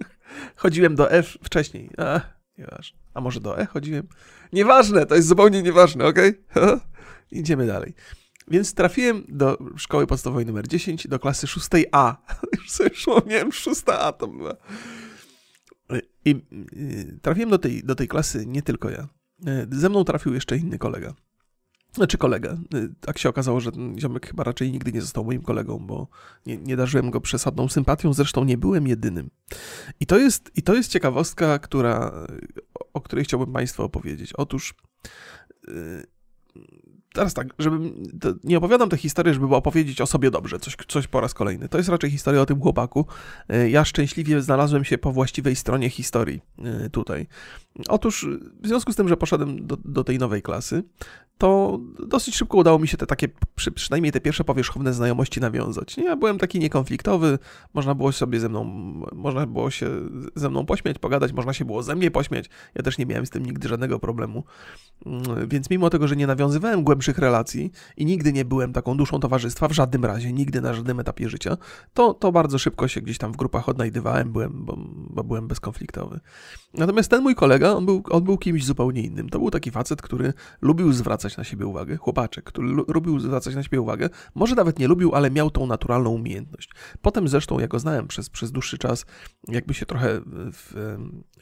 [0.56, 1.90] Chodziłem do F wcześniej.
[1.98, 2.98] Ach, nieważne.
[3.14, 4.08] A może do E chodziłem?
[4.52, 6.18] Nieważne, to jest zupełnie nieważne, ok?
[7.30, 7.94] Idziemy dalej.
[8.48, 12.14] Więc trafiłem do szkoły podstawowej numer 10, do klasy 6A.
[12.58, 14.56] Już sobie przypomniałem, 6A to była.
[16.24, 16.36] I
[17.22, 19.08] trafiłem do tej, do tej klasy nie tylko ja.
[19.70, 21.14] Ze mną trafił jeszcze inny kolega.
[21.92, 22.56] Znaczy kolega.
[23.00, 26.08] Tak się okazało, że ten ziomek chyba raczej nigdy nie został moim kolegą, bo
[26.46, 29.30] nie, nie darzyłem go przesadną sympatią, zresztą nie byłem jedynym.
[30.00, 32.12] I to jest, i to jest ciekawostka, która,
[32.94, 34.32] o której chciałbym Państwu opowiedzieć.
[34.32, 34.74] Otóż
[35.68, 36.06] yy,
[37.12, 37.92] teraz tak, żeby
[38.44, 41.68] nie opowiadam tej historii, żeby opowiedzieć o sobie dobrze, coś, coś po raz kolejny.
[41.68, 43.06] To jest raczej historia o tym chłopaku.
[43.54, 46.40] Y, ja szczęśliwie znalazłem się po właściwej stronie historii
[46.86, 47.26] y, tutaj.
[47.88, 48.26] Otóż
[48.62, 50.82] w związku z tym, że poszedłem do, do tej nowej klasy,
[51.42, 55.96] to dosyć szybko udało mi się te takie, przy, przynajmniej te pierwsze powierzchowne znajomości nawiązać.
[55.96, 57.38] Ja byłem taki niekonfliktowy,
[57.74, 58.64] można było sobie ze mną,
[59.12, 59.90] można było się
[60.34, 62.50] ze mną pośmiać, pogadać, można się było ze mnie pośmiać.
[62.74, 64.44] Ja też nie miałem z tym nigdy żadnego problemu.
[65.06, 69.20] Mm, więc mimo tego, że nie nawiązywałem głębszych relacji i nigdy nie byłem taką duszą
[69.20, 71.56] towarzystwa, w żadnym razie, nigdy na żadnym etapie życia,
[71.94, 74.76] to, to bardzo szybko się gdzieś tam w grupach odnajdywałem, byłem, bo,
[75.10, 76.20] bo byłem bezkonfliktowy.
[76.74, 79.28] Natomiast ten mój kolega, on był, on był kimś zupełnie innym.
[79.28, 83.62] To był taki facet, który lubił zwracać na siebie uwagę, chłopaczek, który lubił zwracać na
[83.62, 86.70] siebie uwagę, może nawet nie lubił, ale miał tą naturalną umiejętność.
[87.02, 89.06] Potem zresztą, ja go znałem przez, przez dłuższy czas,
[89.48, 90.20] jakby się trochę
[90.52, 90.72] w,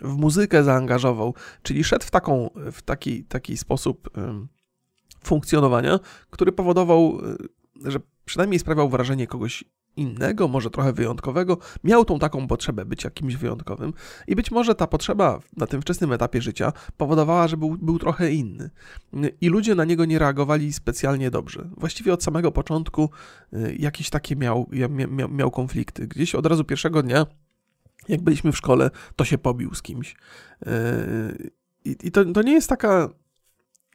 [0.01, 4.11] w muzykę zaangażował, czyli szedł w, taką, w taki, taki sposób
[5.25, 5.99] funkcjonowania,
[6.31, 7.19] który powodował,
[7.85, 9.65] że przynajmniej sprawiał wrażenie kogoś
[10.01, 13.93] innego, może trochę wyjątkowego, miał tą taką potrzebę być jakimś wyjątkowym
[14.27, 18.33] i być może ta potrzeba na tym wczesnym etapie życia powodowała, że był, był trochę
[18.33, 18.71] inny.
[19.41, 21.69] I ludzie na niego nie reagowali specjalnie dobrze.
[21.77, 23.11] Właściwie od samego początku
[23.53, 26.07] y, jakieś takie miał, miał, miał konflikty.
[26.07, 27.27] Gdzieś od razu pierwszego dnia
[28.09, 30.17] jak byliśmy w szkole, to się pobił z kimś.
[30.67, 31.51] Y,
[31.85, 33.09] I, to, to nie jest taka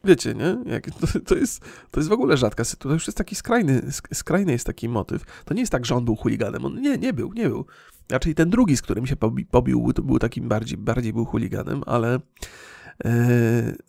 [0.05, 0.57] Wiecie, nie?
[0.65, 2.89] Jak, to, to, jest, to jest w ogóle rzadka sytuacja.
[2.89, 3.81] To już jest taki skrajny,
[4.13, 5.43] skrajny jest taki motyw.
[5.45, 6.65] To nie jest tak, że on był chuliganem.
[6.65, 7.65] On nie, nie był, nie był.
[8.09, 11.81] Raczej ten drugi, z którym się pobi, pobił, to był takim bardziej, bardziej był chuliganem,
[11.85, 12.19] ale
[13.05, 13.11] yy,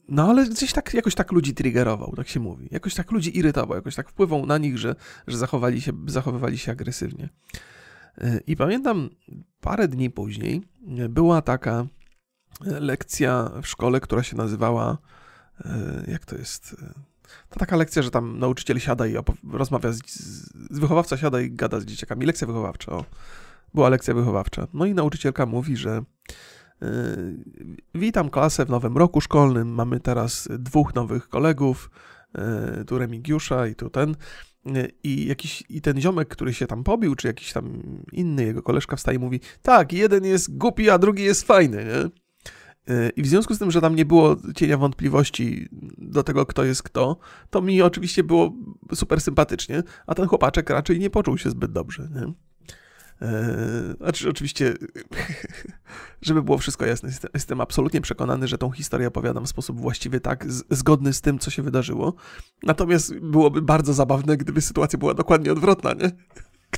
[0.08, 2.68] no ale gdzieś tak, jakoś tak ludzi triggerował, tak się mówi.
[2.70, 4.94] Jakoś tak ludzi irytował, jakoś tak wpływał na nich, że,
[5.26, 7.28] że zachowali się, zachowywali się agresywnie.
[8.18, 9.10] Yy, I pamiętam
[9.60, 10.62] parę dni później
[11.08, 11.86] była taka
[12.60, 14.98] lekcja w szkole, która się nazywała E,
[16.08, 16.76] jak to jest?
[16.82, 16.94] E,
[17.50, 19.14] to taka lekcja, że tam nauczyciel siada i
[19.52, 22.26] rozmawia z, z, wychowawca siada i gada z dzieciakami.
[22.26, 23.04] Lekcja wychowawcza, o.
[23.74, 24.66] Była lekcja wychowawcza.
[24.74, 26.02] No i nauczycielka mówi, że
[26.80, 26.88] yy,
[27.94, 29.68] witam klasę w nowym roku szkolnym.
[29.68, 31.90] Mamy teraz dwóch nowych kolegów,
[32.78, 34.16] yy, tu Remigiusza i tu ten.
[35.02, 38.96] I, jakiś, I ten ziomek, który się tam pobił, czy jakiś tam inny jego koleżka
[38.96, 42.25] wstaje i mówi: Tak, jeden jest głupi, a drugi jest fajny, nie?
[43.16, 45.68] I w związku z tym, że tam nie było cienia wątpliwości
[45.98, 47.16] do tego, kto jest kto,
[47.50, 48.52] to mi oczywiście było
[48.94, 52.08] super sympatycznie, a ten chłopaczek raczej nie poczuł się zbyt dobrze.
[52.14, 52.32] Nie?
[53.96, 54.74] Znaczy, oczywiście,
[56.22, 60.44] żeby było wszystko jasne, jestem absolutnie przekonany, że tą historię opowiadam w sposób właściwy tak,
[60.70, 62.14] zgodny z tym, co się wydarzyło.
[62.62, 66.10] Natomiast byłoby bardzo zabawne, gdyby sytuacja była dokładnie odwrotna, nie?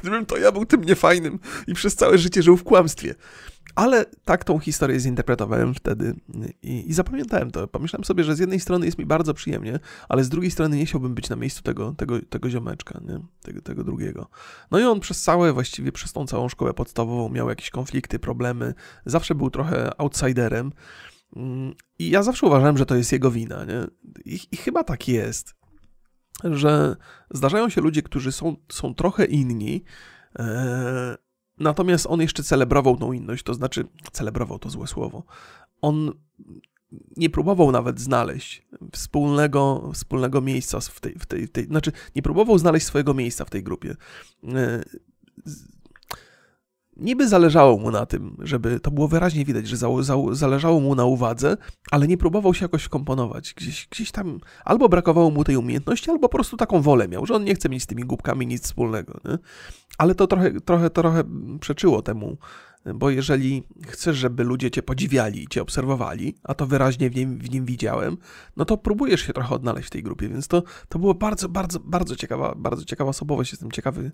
[0.00, 3.14] Gdybym to ja był tym niefajnym i przez całe życie żył w kłamstwie.
[3.74, 6.14] Ale tak tą historię zinterpretowałem wtedy
[6.62, 7.68] i, i, zapamiętałem to.
[7.68, 10.86] Pomyślałem sobie, że z jednej strony jest mi bardzo przyjemnie, ale z drugiej strony nie
[10.86, 13.20] chciałbym być na miejscu tego, tego, tego ziomeczka, nie?
[13.42, 14.28] Tego, tego drugiego.
[14.70, 18.74] No i on przez całe, właściwie przez tą całą szkołę podstawową miał jakieś konflikty, problemy.
[19.06, 20.72] Zawsze był trochę outsiderem.
[21.36, 23.86] Mm, I ja zawsze uważałem, że to jest jego wina, nie?
[24.24, 25.54] I, i chyba tak jest,
[26.44, 26.96] że
[27.30, 29.84] zdarzają się ludzie, którzy są, są trochę inni,
[30.38, 31.16] e,
[31.60, 35.24] Natomiast on jeszcze celebrował tą inność, to znaczy, celebrował to złe słowo.
[35.80, 36.12] On
[37.16, 42.58] nie próbował nawet znaleźć wspólnego, wspólnego miejsca w tej, w, tej, tej, znaczy nie próbował
[42.58, 43.96] znaleźć swojego miejsca w tej grupie.
[44.44, 44.82] E,
[46.98, 50.94] niby zależało mu na tym, żeby to było wyraźnie widać, że za, za, zależało mu
[50.94, 51.56] na uwadze,
[51.90, 53.54] ale nie próbował się jakoś wkomponować.
[53.54, 57.34] Gdzieś, gdzieś tam albo brakowało mu tej umiejętności, albo po prostu taką wolę miał, że
[57.34, 59.20] on nie chce mieć z tymi głupkami nic wspólnego.
[59.24, 59.38] Nie?
[59.98, 61.24] Ale to trochę, trochę, trochę
[61.60, 62.36] przeczyło temu,
[62.94, 67.38] bo jeżeli chcesz, żeby ludzie cię podziwiali i cię obserwowali, a to wyraźnie w nim,
[67.38, 68.16] w nim widziałem,
[68.56, 71.80] no to próbujesz się trochę odnaleźć w tej grupie, więc to, to było bardzo, bardzo,
[71.80, 73.52] bardzo ciekawa, bardzo ciekawa osobowość.
[73.52, 74.10] Jestem ciekawy,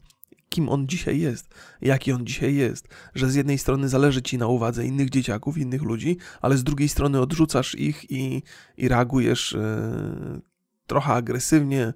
[0.55, 4.46] kim on dzisiaj jest, jaki on dzisiaj jest, że z jednej strony zależy ci na
[4.46, 8.42] uwadze innych dzieciaków, innych ludzi, ale z drugiej strony odrzucasz ich i,
[8.76, 10.40] i reagujesz yy,
[10.86, 11.92] trochę agresywnie.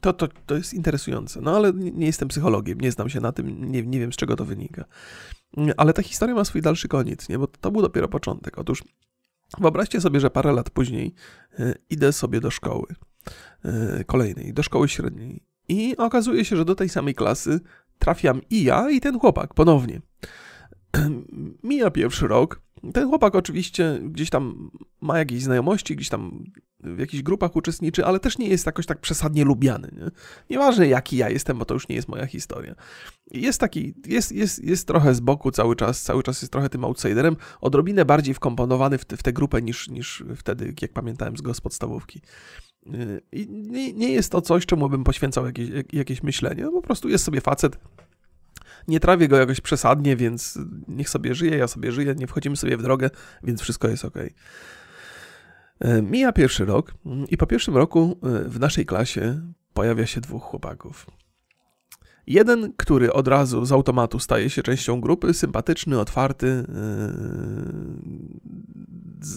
[0.00, 1.40] To, to, to jest interesujące.
[1.40, 4.16] No ale nie, nie jestem psychologiem, nie znam się na tym, nie, nie wiem z
[4.16, 4.84] czego to wynika.
[5.76, 7.38] Ale ta historia ma swój dalszy koniec, nie?
[7.38, 8.58] bo to był dopiero początek.
[8.58, 8.84] Otóż
[9.58, 11.14] wyobraźcie sobie, że parę lat później
[11.58, 12.86] yy, idę sobie do szkoły
[13.64, 15.42] yy, kolejnej, do szkoły średniej.
[15.68, 17.60] I okazuje się, że do tej samej klasy
[17.98, 20.00] trafiam i ja, i ten chłopak ponownie.
[21.62, 22.60] Mija pierwszy rok.
[22.94, 24.70] Ten chłopak oczywiście gdzieś tam
[25.00, 26.44] ma jakieś znajomości, gdzieś tam
[26.80, 29.90] w jakichś grupach uczestniczy, ale też nie jest jakoś tak przesadnie lubiany.
[29.92, 30.10] Nie?
[30.50, 32.74] Nieważne jaki ja jestem, bo to już nie jest moja historia.
[33.30, 36.84] Jest taki, jest, jest, jest trochę z boku cały czas, cały czas jest trochę tym
[36.84, 41.40] outsiderem, odrobinę bardziej wkomponowany w, te, w tę grupę niż, niż wtedy, jak pamiętałem z
[41.40, 42.20] go z podstawówki.
[43.32, 46.62] I nie, nie jest to coś, czemu bym poświęcał jakieś, jakieś myślenie.
[46.62, 47.78] No, po prostu jest sobie facet.
[48.88, 50.58] Nie trawię go jakoś przesadnie, więc
[50.88, 53.10] niech sobie żyje, ja sobie żyję, nie wchodzimy sobie w drogę,
[53.42, 54.14] więc wszystko jest ok.
[56.02, 56.94] Mija pierwszy rok
[57.28, 59.40] i po pierwszym roku e, w naszej klasie
[59.74, 61.06] pojawia się dwóch chłopaków.
[62.28, 66.72] Jeden, który od razu z automatu staje się częścią grupy, sympatyczny, otwarty, yy,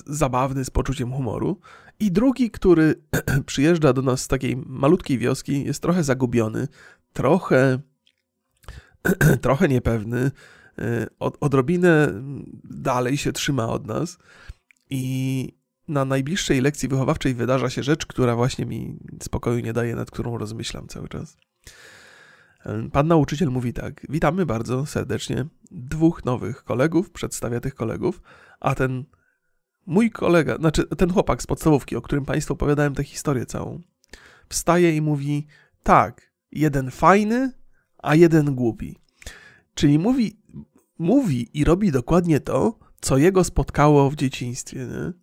[0.05, 1.59] zabawny, z poczuciem humoru.
[1.99, 2.95] I drugi, który
[3.45, 6.67] przyjeżdża do nas z takiej malutkiej wioski, jest trochę zagubiony,
[7.13, 7.79] trochę,
[9.41, 10.31] trochę niepewny,
[10.77, 12.07] yy, od, odrobinę
[12.63, 14.17] dalej się trzyma od nas.
[14.89, 15.47] I
[15.87, 20.37] na najbliższej lekcji wychowawczej wydarza się rzecz, która właśnie mi spokoju nie daje, nad którą
[20.37, 21.37] rozmyślam cały czas.
[22.91, 28.21] Pan nauczyciel mówi tak: Witamy bardzo serdecznie dwóch nowych kolegów, przedstawia tych kolegów,
[28.59, 29.05] a ten
[29.85, 33.81] mój kolega, znaczy ten chłopak z podstawówki, o którym Państwu opowiadałem tę historię całą,
[34.49, 35.47] wstaje i mówi:
[35.83, 37.51] Tak, jeden fajny,
[37.97, 38.97] a jeden głupi.
[39.73, 40.39] Czyli mówi,
[40.99, 44.79] mówi i robi dokładnie to, co jego spotkało w dzieciństwie.
[44.79, 45.13] Nie?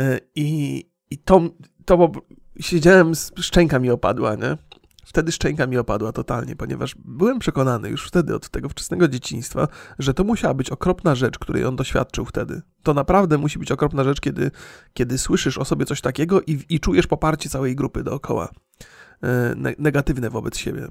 [0.00, 1.40] E, I, i to,
[1.84, 2.12] to
[2.60, 4.56] siedziałem, szczęka mi opadła, nie?
[5.10, 10.14] Wtedy szczęka mi opadła totalnie, ponieważ byłem przekonany już wtedy, od tego wczesnego dzieciństwa, że
[10.14, 12.62] to musiała być okropna rzecz, której on doświadczył wtedy.
[12.82, 14.50] To naprawdę musi być okropna rzecz, kiedy,
[14.94, 18.48] kiedy słyszysz o sobie coś takiego i, i czujesz poparcie całej grupy dookoła.
[19.22, 20.88] E, negatywne wobec siebie.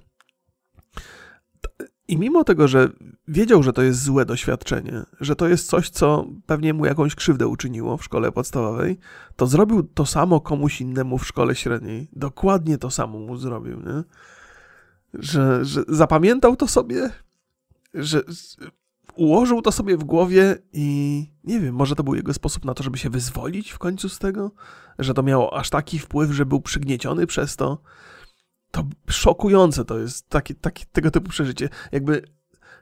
[2.10, 2.90] I mimo tego, że
[3.28, 7.48] wiedział, że to jest złe doświadczenie, że to jest coś, co pewnie mu jakąś krzywdę
[7.48, 8.98] uczyniło w szkole podstawowej,
[9.36, 12.10] to zrobił to samo komuś innemu w szkole średniej.
[12.14, 14.04] Dokładnie to samo mu zrobił, nie?
[15.14, 17.10] Że, że zapamiętał to sobie,
[17.94, 18.24] że
[19.16, 22.84] ułożył to sobie w głowie i nie wiem, może to był jego sposób na to,
[22.84, 24.52] żeby się wyzwolić w końcu z tego,
[25.00, 27.82] że to miało aż taki wpływ, że był przygnieciony przez to
[28.72, 31.70] to szokujące to jest takie, takie, tego typu przeżycie.
[31.92, 32.22] Jakby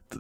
[0.10, 0.20] to,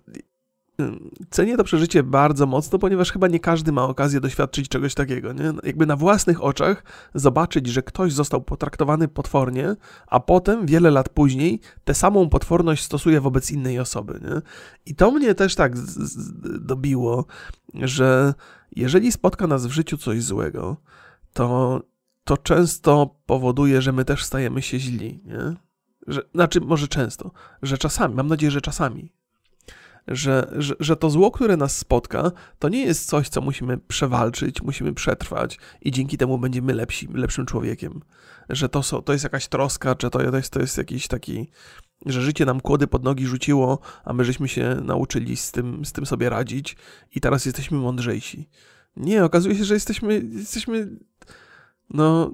[1.29, 5.33] cenię to przeżycie bardzo mocno, ponieważ chyba nie każdy ma okazję doświadczyć czegoś takiego.
[5.33, 5.53] Nie?
[5.63, 6.83] Jakby na własnych oczach
[7.15, 9.75] zobaczyć, że ktoś został potraktowany potwornie,
[10.07, 14.19] a potem, wiele lat później, tę samą potworność stosuje wobec innej osoby.
[14.23, 14.41] Nie?
[14.85, 17.25] I to mnie też tak z, z, dobiło,
[17.73, 18.33] że
[18.75, 20.77] jeżeli spotka nas w życiu coś złego,
[21.33, 21.81] to
[22.27, 25.55] to często powoduje, że my też stajemy się źli, nie?
[26.07, 29.13] Że, znaczy, może często, że czasami, mam nadzieję, że czasami,
[30.07, 34.61] że, że, że to zło, które nas spotka, to nie jest coś, co musimy przewalczyć,
[34.61, 38.01] musimy przetrwać i dzięki temu będziemy lepsi, lepszym człowiekiem.
[38.49, 41.51] Że to, to jest jakaś troska, czy to, to, jest, to jest jakiś taki,
[42.05, 45.91] że życie nam kłody pod nogi rzuciło, a my żeśmy się nauczyli z tym, z
[45.91, 46.75] tym sobie radzić
[47.15, 48.49] i teraz jesteśmy mądrzejsi.
[48.97, 50.89] Nie, okazuje się, że jesteśmy, jesteśmy
[51.89, 52.31] no,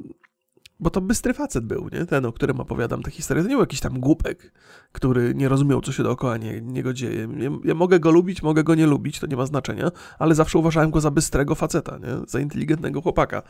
[0.79, 2.05] bo to bystry facet był, nie?
[2.05, 3.43] Ten, o którym opowiadam tę historię.
[3.43, 4.53] To nie był jakiś tam głupek,
[4.91, 7.27] który nie rozumiał, co się dookoła nie, niego dzieje.
[7.37, 10.59] Ja, ja, mogę go lubić, mogę go nie lubić, to nie ma znaczenia, ale zawsze
[10.59, 12.27] uważałem go za bystrego faceta, nie?
[12.27, 13.43] Za inteligentnego chłopaka.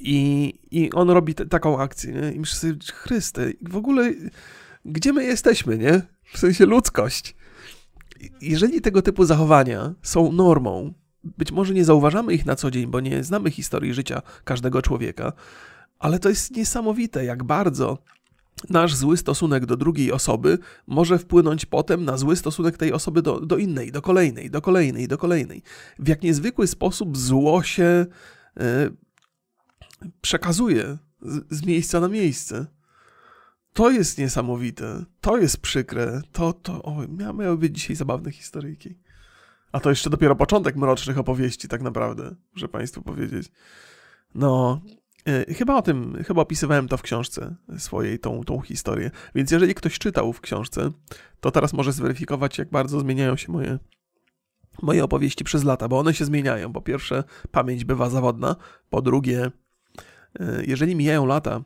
[0.00, 2.32] I, i on robi te, taką akcję, nie?
[2.32, 4.12] I myślę sobie, Chryste, w ogóle
[4.84, 6.02] gdzie my jesteśmy, nie?
[6.32, 7.36] W sensie ludzkość.
[8.40, 10.94] Jeżeli tego typu zachowania są normą,
[11.24, 15.32] być może nie zauważamy ich na co dzień, bo nie znamy historii życia każdego człowieka,
[15.98, 17.98] ale to jest niesamowite, jak bardzo
[18.68, 23.40] nasz zły stosunek do drugiej osoby może wpłynąć potem na zły stosunek tej osoby do,
[23.40, 25.62] do innej, do kolejnej, do kolejnej, do kolejnej.
[25.98, 28.06] W jak niezwykły sposób zło się
[28.56, 28.90] e,
[30.20, 32.66] przekazuje z, z miejsca na miejsce.
[33.72, 38.94] To jest niesamowite, to jest przykre, to, to, o, miały być dzisiaj zabawne historyjki.
[39.72, 43.52] A to jeszcze dopiero początek mrocznych opowieści, tak naprawdę, muszę Państwu powiedzieć.
[44.34, 44.80] No,
[45.26, 49.10] e, chyba o tym, chyba opisywałem to w książce swojej, tą, tą historię.
[49.34, 50.90] Więc jeżeli ktoś czytał w książce,
[51.40, 53.78] to teraz może zweryfikować, jak bardzo zmieniają się moje,
[54.82, 56.72] moje opowieści przez lata, bo one się zmieniają.
[56.72, 58.56] Po pierwsze, pamięć bywa zawodna.
[58.90, 59.50] Po drugie,
[60.40, 61.60] e, jeżeli mijają lata,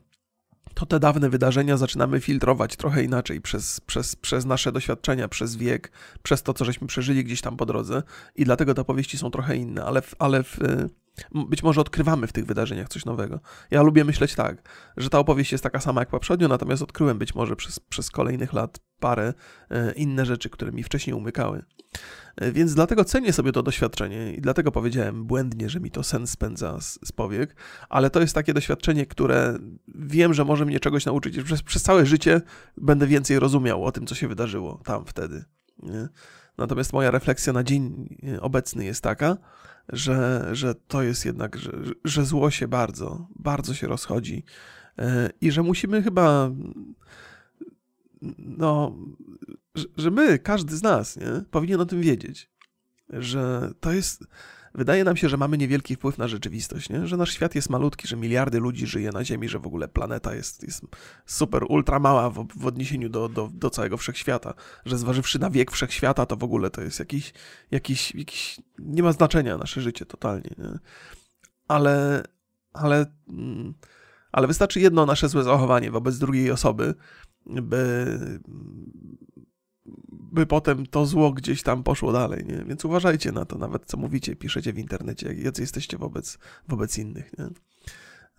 [0.74, 5.92] to te dawne wydarzenia zaczynamy filtrować trochę inaczej przez, przez, przez nasze doświadczenia, przez wiek,
[6.22, 8.02] przez to, co żeśmy przeżyli gdzieś tam po drodze.
[8.36, 10.58] I dlatego te opowieści są trochę inne, ale, w, ale w,
[11.32, 13.40] być może odkrywamy w tych wydarzeniach coś nowego.
[13.70, 17.34] Ja lubię myśleć tak, że ta opowieść jest taka sama jak poprzednio, natomiast odkryłem być
[17.34, 19.34] może przez, przez kolejnych lat parę
[19.70, 21.62] e, inne rzeczy, które mi wcześniej umykały.
[22.36, 26.30] E, więc dlatego cenię sobie to doświadczenie i dlatego powiedziałem błędnie, że mi to sens
[26.30, 27.56] spędza z, z powiek,
[27.88, 29.58] ale to jest takie doświadczenie, które
[29.94, 31.42] wiem, że może mnie czegoś nauczyć.
[31.42, 32.40] Przez, przez całe życie
[32.76, 35.44] będę więcej rozumiał o tym, co się wydarzyło tam wtedy.
[35.82, 36.08] Nie?
[36.58, 38.08] Natomiast moja refleksja na dzień
[38.40, 39.36] obecny jest taka,
[39.88, 41.72] że, że to jest jednak, że,
[42.04, 44.44] że zło się bardzo, bardzo się rozchodzi
[44.98, 46.50] e, i że musimy chyba,
[48.38, 48.96] no,
[49.96, 52.50] że my, każdy z nas, nie, powinien o tym wiedzieć,
[53.08, 54.24] że to jest,
[54.74, 57.06] wydaje nam się, że mamy niewielki wpływ na rzeczywistość, nie?
[57.06, 60.34] że nasz świat jest malutki, że miliardy ludzi żyje na Ziemi, że w ogóle planeta
[60.34, 60.82] jest, jest
[61.26, 64.54] super, ultra mała w, w odniesieniu do, do, do całego wszechświata,
[64.84, 67.32] że zważywszy na wiek wszechświata, to w ogóle to jest jakiś,
[67.70, 70.50] jakiś, jakiś nie ma znaczenia nasze życie totalnie.
[70.58, 70.78] Nie?
[71.68, 72.22] Ale,
[72.72, 73.74] ale, mm,
[74.32, 76.94] ale wystarczy jedno nasze złe zachowanie wobec drugiej osoby,
[77.46, 78.18] by
[80.34, 82.64] by potem to zło gdzieś tam poszło dalej, nie?
[82.64, 87.38] Więc uważajcie na to, nawet co mówicie, piszecie w internecie, jacy jesteście wobec, wobec innych,
[87.38, 87.48] nie?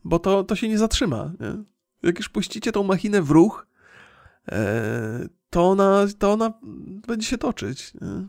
[0.03, 1.63] Bo to, to się nie zatrzyma, nie?
[2.03, 3.67] Jak już puścicie tą machinę w ruch,
[4.51, 6.53] e, to, ona, to ona
[7.07, 8.27] będzie się toczyć, nie?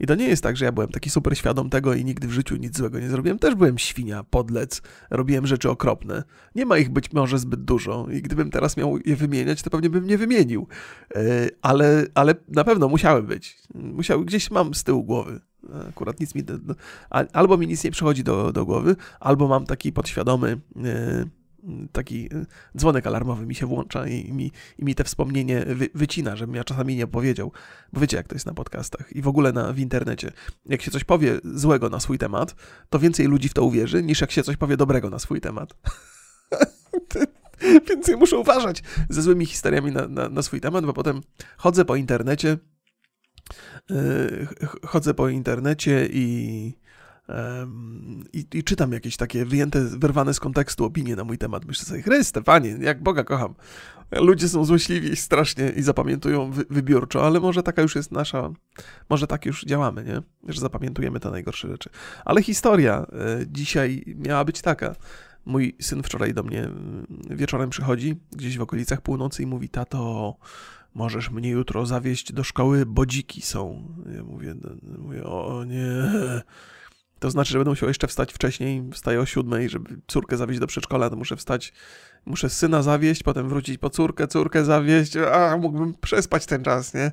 [0.00, 2.32] I to nie jest tak, że ja byłem taki super świadom tego i nigdy w
[2.32, 3.38] życiu nic złego nie zrobiłem.
[3.38, 6.22] Też byłem świnia, podlec, robiłem rzeczy okropne.
[6.54, 9.90] Nie ma ich być może zbyt dużo i gdybym teraz miał je wymieniać, to pewnie
[9.90, 10.68] bym nie wymienił.
[11.14, 11.20] E,
[11.62, 13.58] ale, ale na pewno musiały być.
[13.74, 15.40] Musiały, gdzieś mam z tyłu głowy.
[15.88, 16.42] Akurat nic mi,
[17.32, 21.24] albo mi nic nie przychodzi do, do głowy, albo mam taki podświadomy e,
[21.92, 22.46] taki y,
[22.76, 26.64] dzwonek alarmowy mi się włącza i mi, i mi te wspomnienie wy, wycina, żebym ja
[26.64, 27.52] czasami nie powiedział,
[27.92, 30.32] bo wiecie jak to jest na podcastach i w ogóle na, w internecie.
[30.66, 32.54] Jak się coś powie złego na swój temat,
[32.90, 35.74] to więcej ludzi w to uwierzy, niż jak się coś powie dobrego na swój temat.
[37.88, 41.20] Więc ja muszę uważać ze złymi historiami na, na, na swój temat, bo potem
[41.56, 42.58] chodzę po internecie,
[43.90, 44.48] yy,
[44.86, 46.74] chodzę po internecie i
[48.32, 51.64] i, I, czytam jakieś takie wyjęte, wyrwane z kontekstu opinie na mój temat.
[51.64, 53.54] Myślę sobie, Chryste, panie, jak Boga kocham.
[54.12, 58.50] Ludzie są złośliwi strasznie i zapamiętują wy, wybiórczo, ale może taka już jest nasza,
[59.10, 60.52] może tak już działamy, nie?
[60.52, 61.90] Że zapamiętujemy te najgorsze rzeczy.
[62.24, 64.94] Ale historia e, dzisiaj miała być taka.
[65.44, 70.36] Mój syn wczoraj do mnie mm, wieczorem przychodzi, gdzieś w okolicach północy i mówi, tato,
[70.94, 73.94] możesz mnie jutro zawieźć do szkoły, bo dziki są.
[74.16, 76.02] Ja mówię, no, mówię o nie
[77.18, 80.66] to znaczy, że będę musiał jeszcze wstać wcześniej, wstaję o siódmej, żeby córkę zawieźć do
[80.66, 81.72] przedszkola, to muszę wstać,
[82.26, 87.12] muszę syna zawieźć, potem wrócić po córkę, córkę zawieźć, a mógłbym przespać ten czas, nie?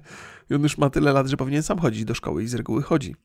[0.49, 2.81] I on już ma tyle lat, że powinien sam chodzić do szkoły i z reguły
[2.81, 3.15] chodzi.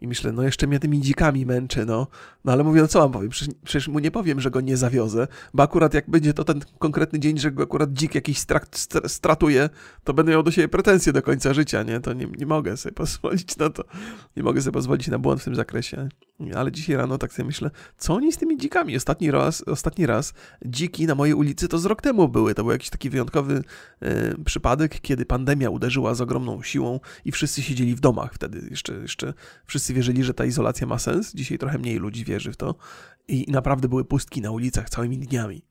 [0.00, 2.06] I myślę, no jeszcze mnie tymi dzikami męczy, no.
[2.44, 3.30] No ale mówię, no co mam powiem?
[3.30, 6.60] Przecież, przecież, mu nie powiem, że go nie zawiozę, bo akurat jak będzie to ten
[6.78, 9.68] konkretny dzień, że go akurat dzik jakiś strat, stratuje,
[10.04, 12.00] to będę miał do siebie pretensje do końca życia, nie?
[12.00, 13.84] To nie, nie mogę sobie pozwolić na to.
[14.36, 16.08] Nie mogę sobie pozwolić na błąd w tym zakresie.
[16.56, 18.96] Ale dzisiaj rano tak sobie myślę, co oni z tymi dzikami?
[18.96, 20.34] Ostatni raz, ostatni raz
[20.64, 22.54] dziki na mojej ulicy to z rok temu były.
[22.54, 23.62] To był jakiś taki wyjątkowy
[24.02, 28.68] e, przypadek, kiedy pandemia uderzyła z ogromną siłą i wszyscy siedzieli w domach wtedy.
[28.70, 29.34] Jeszcze, jeszcze
[29.66, 31.34] wszyscy wierzyli, że ta izolacja ma sens.
[31.34, 32.74] Dzisiaj trochę mniej ludzi wierzy w to.
[33.28, 35.62] I naprawdę były pustki na ulicach całymi dniami.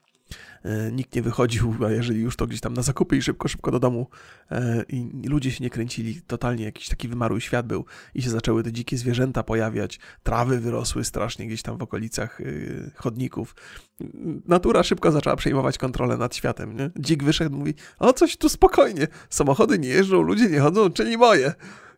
[0.64, 3.72] E, nikt nie wychodził, a jeżeli już to gdzieś tam na zakupy i szybko, szybko
[3.72, 4.08] do domu
[4.52, 8.64] e, i ludzie się nie kręcili, totalnie jakiś taki wymarły świat był i się zaczęły
[8.64, 12.44] te dzikie zwierzęta pojawiać, trawy wyrosły strasznie gdzieś tam w okolicach e,
[12.96, 13.56] chodników.
[14.46, 16.92] Natura szybko zaczęła przejmować kontrolę nad światem, nie?
[17.00, 21.54] Dzik wyszedł mówi, o coś tu spokojnie, samochody nie jeżdżą, ludzie nie chodzą, czyli moje.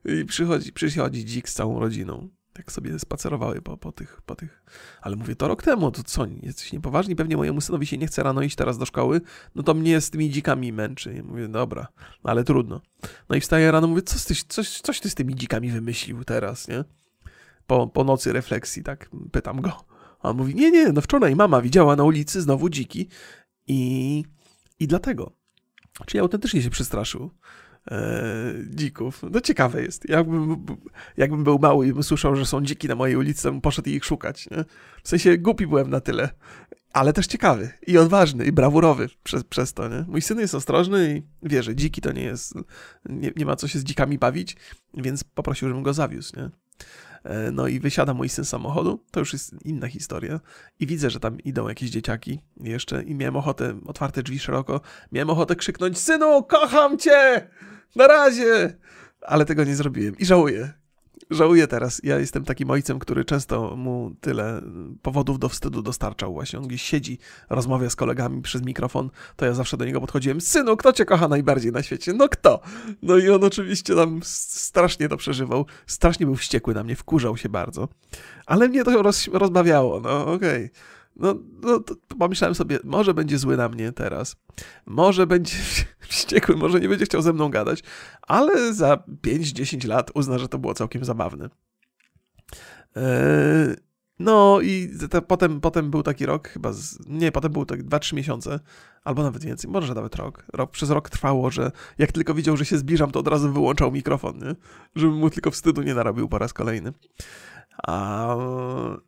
[0.05, 2.29] I przychodzi, przychodzi dzik z całą rodziną.
[2.57, 4.63] jak sobie spacerowały po, po, tych, po tych.
[5.01, 7.15] Ale mówię, to rok temu, to co, jesteś niepoważni?
[7.15, 9.21] Pewnie mojemu synowi się nie chce rano iść teraz do szkoły,
[9.55, 11.13] no to mnie z tymi dzikami męczy.
[11.13, 11.87] I mówię, dobra,
[12.23, 12.81] ale trudno.
[13.29, 16.67] No i wstaję rano, mówię, co ty, coś, coś ty z tymi dzikami wymyślił teraz,
[16.67, 16.83] nie?
[17.67, 19.85] Po, po nocy refleksji, tak, pytam go.
[20.21, 23.07] A on mówi, nie, nie, no wczoraj mama widziała na ulicy znowu dziki
[23.67, 24.23] i,
[24.79, 25.31] i dlatego.
[26.05, 27.31] Czyli autentycznie się przestraszył
[28.69, 29.21] dzików.
[29.31, 30.09] No ciekawe jest.
[30.09, 30.65] Jakbym,
[31.17, 33.89] jakbym był mały i bym słyszał, że są dziki na mojej ulicy, to bym poszedł
[33.89, 34.49] ich szukać.
[34.49, 34.65] Nie?
[35.03, 36.29] W sensie głupi byłem na tyle,
[36.93, 39.87] ale też ciekawy i odważny i brawurowy przez, przez to.
[39.87, 40.05] Nie?
[40.07, 42.53] Mój syn jest ostrożny i wie, że dziki to nie jest,
[43.09, 44.55] nie, nie ma co się z dzikami bawić,
[44.93, 46.39] więc poprosił, żebym go zawiózł.
[46.39, 46.49] Nie?
[47.23, 50.39] E, no i wysiada mój syn z samochodu, to już jest inna historia.
[50.79, 55.29] I widzę, że tam idą jakieś dzieciaki jeszcze i miałem ochotę, otwarte drzwi szeroko, miałem
[55.29, 57.47] ochotę krzyknąć, synu, kocham cię!
[57.95, 58.77] Na razie!
[59.21, 60.80] Ale tego nie zrobiłem i żałuję.
[61.31, 62.01] Żałuję teraz.
[62.03, 64.61] Ja jestem takim ojcem, który często mu tyle
[65.01, 66.33] powodów do wstydu dostarczał.
[66.33, 67.17] Właśnie on gdzieś siedzi,
[67.49, 70.41] rozmawia z kolegami przez mikrofon, to ja zawsze do niego podchodziłem.
[70.41, 72.13] Synu, kto cię kocha najbardziej na świecie?
[72.13, 72.59] No kto?
[73.01, 75.65] No i on oczywiście tam strasznie to przeżywał.
[75.87, 77.87] Strasznie był wściekły na mnie, wkurzał się bardzo.
[78.45, 79.99] Ale mnie to roz, rozbawiało.
[79.99, 80.65] No okej.
[80.65, 81.00] Okay.
[81.15, 84.35] No, no to pomyślałem sobie, może będzie zły na mnie teraz,
[84.85, 85.55] może będzie
[86.09, 87.83] wściekły, może nie będzie chciał ze mną gadać,
[88.21, 91.49] ale za 5-10 lat uzna, że to było całkiem zabawne.
[92.95, 93.75] Eee,
[94.19, 98.15] no i te, potem, potem był taki rok, chyba, z, nie, potem był tak 2-3
[98.15, 98.59] miesiące,
[99.03, 100.45] albo nawet więcej, może nawet rok.
[100.53, 100.71] rok.
[100.71, 104.37] Przez rok trwało, że jak tylko widział, że się zbliżam, to od razu wyłączał mikrofon,
[104.37, 104.55] nie?
[104.95, 106.93] żeby mu tylko wstydu nie narobił po raz kolejny.
[107.77, 108.35] A,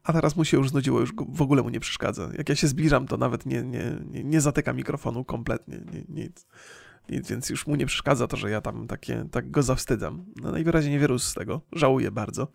[0.03, 2.29] a teraz mu się już znudziło, już w ogóle mu nie przeszkadza.
[2.37, 6.47] Jak ja się zbliżam, to nawet nie, nie, nie, nie zatyka mikrofonu kompletnie, nie, nic.
[7.09, 7.29] nic.
[7.29, 10.25] Więc już mu nie przeszkadza to, że ja tam takie, tak go zawstydzam.
[10.35, 11.61] No najwyraźniej nie wyrósł z tego.
[11.71, 12.47] Żałuję bardzo.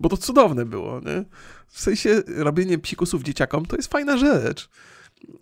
[0.00, 1.24] Bo to cudowne było, nie?
[1.68, 4.70] W sensie robienie psikusów dzieciakom to jest fajna rzecz.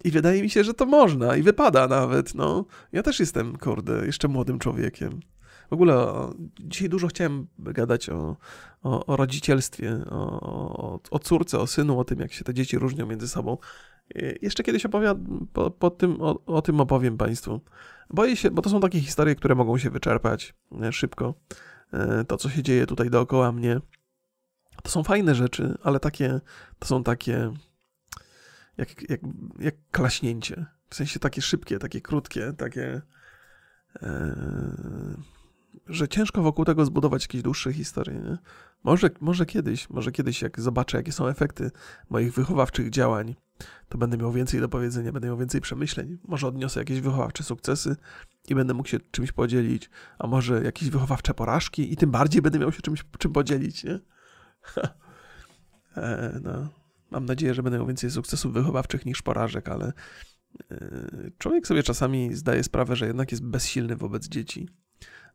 [0.05, 2.65] I wydaje mi się, że to można i wypada nawet, no.
[2.93, 5.21] Ja też jestem, kurde, jeszcze młodym człowiekiem.
[5.71, 8.37] W ogóle o, dzisiaj dużo chciałem gadać o,
[8.83, 13.07] o, o rodzicielstwie, o, o, córce, o synu, o tym, jak się te dzieci różnią
[13.07, 13.59] między sobą.
[14.43, 17.61] Jeszcze kiedyś opowiadam, po, po tym, o, tym opowiem Państwu.
[18.11, 21.35] Boję się, bo to są takie historie, które mogą się wyczerpać e, szybko.
[21.93, 23.81] E, to, co się dzieje tutaj dookoła mnie,
[24.83, 26.41] to są fajne rzeczy, ale takie,
[26.79, 27.53] to są takie
[28.77, 29.21] jak, jak,
[29.59, 30.67] jak klaśnięcie.
[30.91, 33.03] W sensie takie szybkie, takie krótkie, takie...
[34.03, 34.35] E,
[35.87, 38.21] że ciężko wokół tego zbudować jakieś dłuższe historie.
[38.21, 38.39] Nie?
[38.85, 41.71] Może, może kiedyś, może kiedyś, jak zobaczę, jakie są efekty
[42.11, 43.35] moich wychowawczych działań,
[43.89, 46.19] to będę miał więcej do powiedzenia, będę miał więcej przemyśleń.
[46.29, 47.97] Może odniosę jakieś wychowawcze sukcesy
[48.49, 52.59] i będę mógł się czymś podzielić, a może jakieś wychowawcze porażki i tym bardziej będę
[52.59, 54.01] miał się czymś czym podzielić, nie?
[55.97, 56.69] e, no.
[57.11, 59.93] Mam nadzieję, że będę miał więcej sukcesów wychowawczych niż porażek, ale
[60.71, 64.69] e, człowiek sobie czasami zdaje sprawę, że jednak jest bezsilny wobec dzieci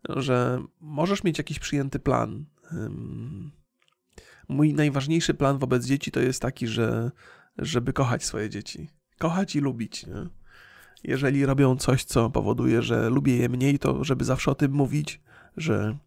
[0.10, 2.46] że możesz mieć jakiś przyjęty plan.
[4.50, 7.12] Mój najważniejszy plan wobec dzieci to jest taki, że
[7.58, 8.90] żeby kochać swoje dzieci.
[9.18, 10.08] Kochać i lubić.
[10.08, 10.30] Nie?
[11.04, 15.22] Jeżeli robią coś, co powoduje, że lubię je mniej, to żeby zawsze o tym mówić,
[15.58, 15.98] że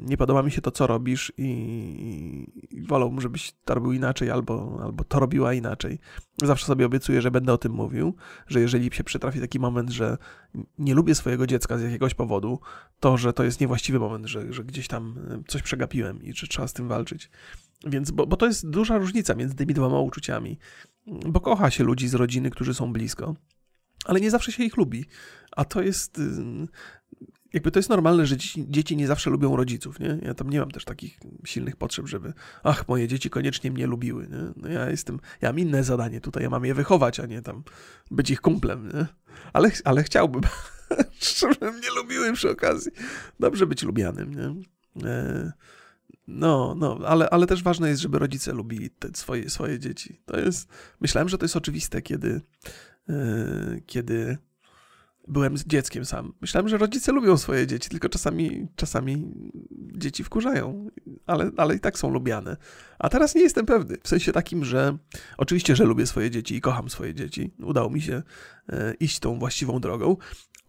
[0.00, 1.46] nie podoba mi się to, co robisz i,
[2.70, 5.98] i wolałbym, żebyś to robił inaczej albo, albo to robiła inaczej.
[6.42, 8.14] Zawsze sobie obiecuję, że będę o tym mówił,
[8.46, 10.18] że jeżeli się przytrafi taki moment, że
[10.78, 12.60] nie lubię swojego dziecka z jakiegoś powodu,
[13.00, 16.46] to, że to jest niewłaściwy moment, że, że gdzieś tam y, coś przegapiłem i że
[16.46, 17.30] trzeba z tym walczyć.
[17.86, 20.58] Więc, bo, bo to jest duża różnica między tymi dwoma uczuciami.
[21.06, 23.34] Bo kocha się ludzi z rodziny, którzy są blisko
[24.04, 25.04] ale nie zawsze się ich lubi.
[25.56, 26.22] A to jest y,
[27.52, 30.18] jakby to jest normalne, że dzieci, dzieci, nie zawsze lubią rodziców, nie?
[30.22, 32.32] Ja tam nie mam też takich silnych potrzeb, żeby
[32.62, 34.52] ach, moje dzieci koniecznie mnie lubiły, nie?
[34.56, 37.62] No ja jestem, ja mam inne zadanie tutaj, ja mam je wychować, a nie tam
[38.10, 39.06] być ich kumplem, nie?
[39.52, 40.42] Ale, ale chciałbym,
[41.38, 42.92] żeby mnie lubiły przy okazji.
[43.40, 44.54] Dobrze być lubianym, nie?
[45.08, 45.52] E,
[46.28, 50.20] no, no, ale, ale też ważne jest, żeby rodzice lubili te swoje, swoje dzieci.
[50.26, 50.68] To jest,
[51.00, 52.40] myślałem, że to jest oczywiste, kiedy,
[53.08, 54.38] e, kiedy
[55.30, 56.32] byłem z dzieckiem sam.
[56.40, 59.32] Myślałem, że rodzice lubią swoje dzieci, tylko czasami, czasami
[59.96, 60.90] dzieci wkurzają,
[61.26, 62.56] ale, ale i tak są lubiane.
[62.98, 63.96] A teraz nie jestem pewny.
[64.02, 64.96] W sensie takim, że
[65.38, 67.50] oczywiście, że lubię swoje dzieci i kocham swoje dzieci.
[67.62, 68.22] Udało mi się
[68.68, 70.16] e, iść tą właściwą drogą,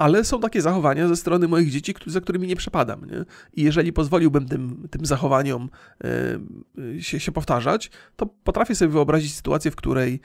[0.02, 3.06] ale są takie zachowania ze strony moich dzieci, za którymi nie przepadam.
[3.06, 3.26] Nie?
[3.54, 5.70] I jeżeli pozwoliłbym tym, tym zachowaniom
[6.04, 10.20] e, się, się powtarzać, to potrafię sobie wyobrazić sytuację, w której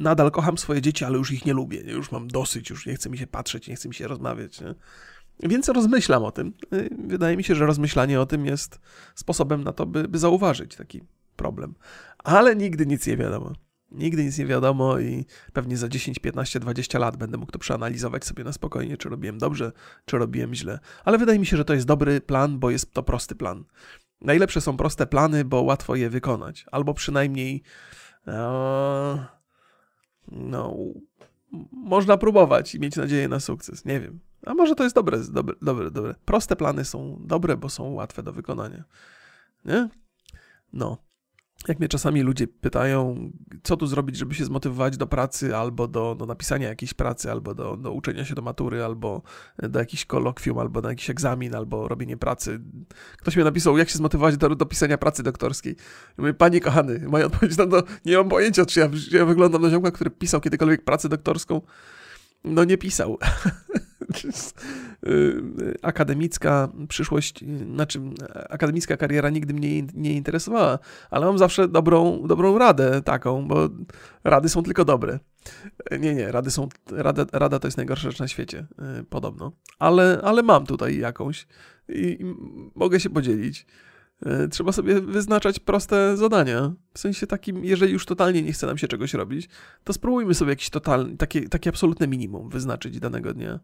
[0.00, 1.80] nadal kocham swoje dzieci, ale już ich nie lubię.
[1.80, 4.60] Już mam dosyć, już nie chce mi się patrzeć, nie chce mi się rozmawiać.
[4.60, 4.74] Nie?
[5.42, 6.52] Więc rozmyślam o tym.
[6.74, 8.80] Y, wydaje mi się, że rozmyślanie o tym jest
[9.14, 11.00] sposobem na to, by, by zauważyć taki
[11.36, 11.74] problem.
[12.18, 13.52] Ale nigdy nic nie wiadomo.
[13.90, 18.24] Nigdy nic nie wiadomo i pewnie za 10, 15, 20 lat będę mógł to przeanalizować
[18.24, 19.72] sobie na spokojnie, czy robiłem dobrze,
[20.04, 20.78] czy robiłem źle.
[21.04, 23.64] Ale wydaje mi się, że to jest dobry plan, bo jest to prosty plan.
[24.20, 27.62] Najlepsze są proste plany, bo łatwo je wykonać, albo przynajmniej
[28.26, 29.26] e,
[30.28, 30.76] no,
[31.72, 33.84] można próbować i mieć nadzieję na sukces.
[33.84, 34.20] Nie wiem.
[34.46, 36.14] A może to jest dobre, dobre, dobre, dobre.
[36.24, 38.84] Proste plany są dobre, bo są łatwe do wykonania.
[39.64, 39.88] Nie?
[40.72, 41.07] No
[41.68, 43.30] jak mnie czasami ludzie pytają,
[43.62, 47.54] co tu zrobić, żeby się zmotywować do pracy, albo do, do napisania jakiejś pracy, albo
[47.54, 49.22] do, do uczenia się do matury, albo
[49.58, 52.60] do jakichś kolokwium, albo na jakiś egzamin, albo robienie pracy.
[53.16, 55.72] Ktoś mi napisał, jak się zmotywować do, do pisania pracy doktorskiej.
[56.18, 59.62] I mówię, panie kochany, moja odpowiedź na to, nie mam pojęcia, czy ja, ja wyglądam
[59.62, 61.60] na ziomka, który pisał kiedykolwiek pracę doktorską.
[62.44, 63.18] No nie pisał.
[65.08, 67.44] Y, akademicka przyszłość,
[67.74, 68.00] znaczy
[68.48, 70.78] akademicka kariera nigdy mnie nie interesowała,
[71.10, 73.68] ale mam zawsze dobrą, dobrą radę taką, bo
[74.24, 75.18] rady są tylko dobre.
[76.00, 78.66] Nie, nie, rady są, rada, rada to jest najgorsza rzecz na świecie,
[79.00, 79.52] y, podobno.
[79.78, 81.46] Ale, ale mam tutaj jakąś
[81.88, 82.34] i, i
[82.74, 83.66] mogę się podzielić.
[84.26, 86.72] Y, trzeba sobie wyznaczać proste zadania.
[86.94, 89.48] W sensie takim, jeżeli już totalnie nie chce nam się czegoś robić,
[89.84, 93.60] to spróbujmy sobie jakieś totalne, takie, takie absolutne minimum wyznaczyć danego dnia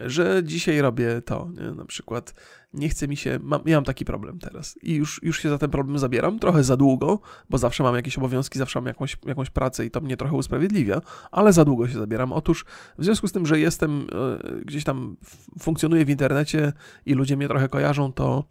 [0.00, 1.70] że dzisiaj robię to, nie?
[1.70, 2.34] na przykład
[2.74, 5.58] nie chce mi się, mam, ja mam taki problem teraz i już, już się za
[5.58, 7.20] ten problem zabieram, trochę za długo,
[7.50, 11.00] bo zawsze mam jakieś obowiązki, zawsze mam jakąś, jakąś pracę i to mnie trochę usprawiedliwia,
[11.32, 12.32] ale za długo się zabieram.
[12.32, 12.64] Otóż
[12.98, 15.16] w związku z tym, że jestem, e, gdzieś tam
[15.58, 16.72] funkcjonuję w internecie
[17.06, 18.44] i ludzie mnie trochę kojarzą, to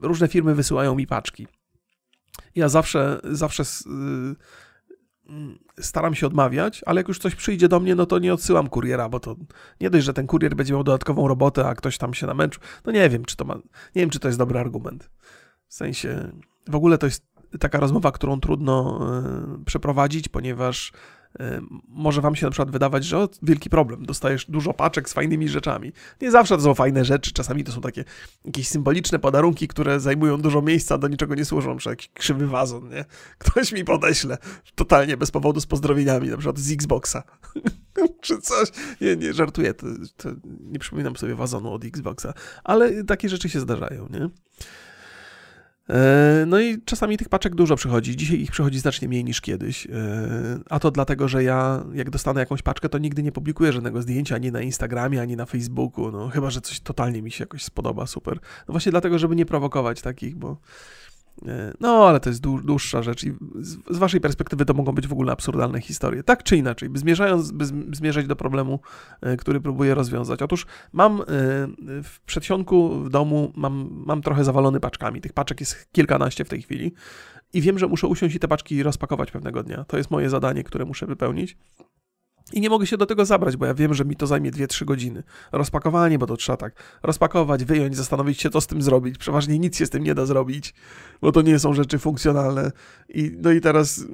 [0.00, 1.46] różne firmy wysyłają mi paczki.
[2.54, 4.36] Ja zawsze, zawsze Mm,
[5.80, 9.08] staram się odmawiać, ale jak już coś przyjdzie do mnie, no to nie odsyłam kuriera,
[9.08, 9.36] bo to
[9.80, 12.62] nie dość, że ten kurier będzie miał dodatkową robotę, a ktoś tam się namęczył.
[12.84, 15.10] No nie wiem, czy to ma, nie wiem, czy to jest dobry argument.
[15.68, 16.32] W sensie,
[16.68, 17.26] w ogóle to jest
[17.60, 19.00] taka rozmowa, którą trudno
[19.60, 20.92] y, przeprowadzić, ponieważ
[21.88, 25.48] może wam się na przykład wydawać, że o, wielki problem, dostajesz dużo paczek z fajnymi
[25.48, 25.92] rzeczami.
[26.20, 28.04] Nie zawsze to są fajne rzeczy, czasami to są takie
[28.44, 32.88] jakieś symboliczne podarunki, które zajmują dużo miejsca, do niczego nie służą, na jakiś krzywy wazon,
[32.88, 33.04] nie?
[33.38, 34.38] Ktoś mi podeśle
[34.74, 37.22] totalnie bez powodu z pozdrowieniami, na przykład z Xboxa.
[38.20, 38.68] Czy coś.
[39.00, 39.86] Nie, nie, żartuję, to,
[40.16, 40.28] to
[40.60, 42.34] nie przypominam sobie wazonu od Xboxa,
[42.64, 44.28] ale takie rzeczy się zdarzają, nie?
[45.90, 48.16] E, no i czasami tych paczek dużo przychodzi.
[48.16, 49.86] Dzisiaj ich przychodzi znacznie mniej niż kiedyś.
[49.86, 49.90] E,
[50.70, 54.34] a to dlatego, że ja jak dostanę jakąś paczkę, to nigdy nie publikuję żadnego zdjęcia
[54.34, 56.12] ani na Instagramie, ani na Facebooku.
[56.12, 58.38] No chyba, że coś totalnie mi się jakoś spodoba, super.
[58.68, 60.56] No właśnie dlatego, żeby nie prowokować takich, bo
[61.80, 63.34] no, ale to jest dłuższa rzecz i
[63.90, 66.22] z waszej perspektywy to mogą być w ogóle absurdalne historie.
[66.22, 67.64] Tak czy inaczej, by, zmierzając, by
[67.96, 68.80] zmierzać do problemu,
[69.20, 70.42] e, który próbuję rozwiązać.
[70.42, 71.24] Otóż mam e,
[72.02, 75.20] w przedsionku w domu, mam, mam trochę zawalony paczkami.
[75.20, 76.92] Tych paczek jest kilkanaście w tej chwili
[77.52, 79.84] i wiem, że muszę usiąść i te paczki rozpakować pewnego dnia.
[79.84, 81.56] To jest moje zadanie, które muszę wypełnić.
[82.52, 84.84] I nie mogę się do tego zabrać, bo ja wiem, że mi to zajmie 2-3
[84.84, 85.22] godziny.
[85.52, 89.18] Rozpakowanie, bo to trzeba tak rozpakować, wyjąć, zastanowić się, co z tym zrobić.
[89.18, 90.74] Przeważnie nic się z tym nie da zrobić,
[91.20, 92.72] bo to nie są rzeczy funkcjonalne.
[93.08, 94.04] I, no i teraz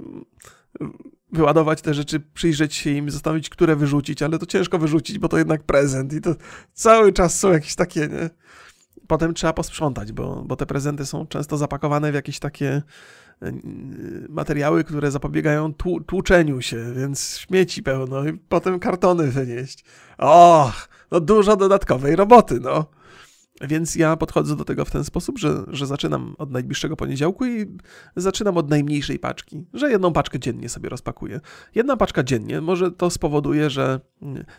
[0.80, 0.98] mm,
[1.32, 5.38] wyładować te rzeczy, przyjrzeć się im, zastanowić, które wyrzucić, ale to ciężko wyrzucić, bo to
[5.38, 6.34] jednak prezent i to
[6.72, 8.30] cały czas są jakieś takie, nie?
[9.06, 12.82] Potem trzeba posprzątać, bo, bo te prezenty są często zapakowane w jakieś takie
[14.28, 15.74] materiały, które zapobiegają
[16.06, 19.84] tłuczeniu się, więc śmieci pełno i potem kartony wynieść.
[20.18, 22.86] Och, no dużo dodatkowej roboty, no.
[23.60, 27.78] Więc ja podchodzę do tego w ten sposób, że, że zaczynam od najbliższego poniedziałku i
[28.16, 31.40] zaczynam od najmniejszej paczki, że jedną paczkę dziennie sobie rozpakuję.
[31.74, 34.00] Jedna paczka dziennie, może to spowoduje, że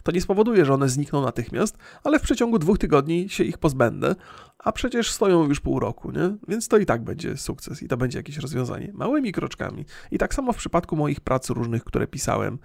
[0.03, 4.15] to nie spowoduje, że one znikną natychmiast, ale w przeciągu dwóch tygodni się ich pozbędę,
[4.65, 6.35] a przecież stoją już pół roku, nie?
[6.47, 8.91] Więc to i tak będzie sukces i to będzie jakieś rozwiązanie.
[8.93, 9.85] Małymi kroczkami.
[10.11, 12.59] I tak samo w przypadku moich prac różnych, które pisałem,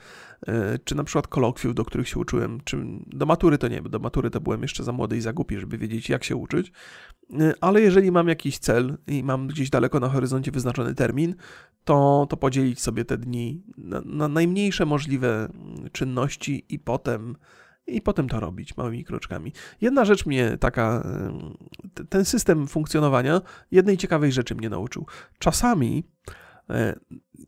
[0.47, 3.99] e, czy na przykład kolokwiów, do których się uczyłem, czy do matury to nie, do
[3.99, 6.73] matury to byłem jeszcze za młody i za głupi, żeby wiedzieć jak się uczyć,
[7.41, 11.35] e, ale jeżeli mam jakiś cel i mam gdzieś daleko na horyzoncie wyznaczony termin,
[11.85, 15.49] to, to podzielić sobie te dni na, na najmniejsze możliwe
[15.93, 17.37] czynności i potem
[17.91, 19.53] i potem to robić małymi kroczkami.
[19.81, 21.09] Jedna rzecz mnie taka,
[22.09, 25.07] ten system funkcjonowania jednej ciekawej rzeczy mnie nauczył.
[25.39, 26.05] Czasami
[26.71, 26.99] e,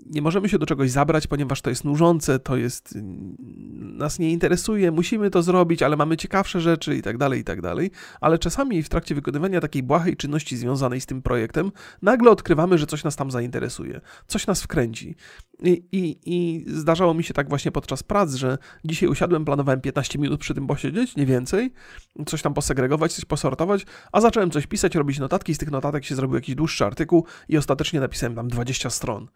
[0.06, 2.98] nie możemy się do czegoś zabrać, ponieważ to jest nużące, to jest
[3.92, 7.60] nas nie interesuje, musimy to zrobić, ale mamy ciekawsze rzeczy i tak dalej, i tak
[7.60, 7.90] dalej.
[8.20, 11.72] Ale czasami w trakcie wykonywania takiej błahej czynności związanej z tym projektem,
[12.02, 15.16] nagle odkrywamy, że coś nas tam zainteresuje, coś nas wkręci.
[15.62, 20.18] I, i, I zdarzało mi się tak właśnie podczas prac, że dzisiaj usiadłem, planowałem 15
[20.18, 21.72] minut przy tym posiedzieć, nie więcej,
[22.26, 26.14] coś tam posegregować, coś posortować, a zacząłem coś pisać, robić notatki, z tych notatek się
[26.14, 29.28] zrobił jakiś dłuższy artykuł i ostatecznie napisałem tam 20 stron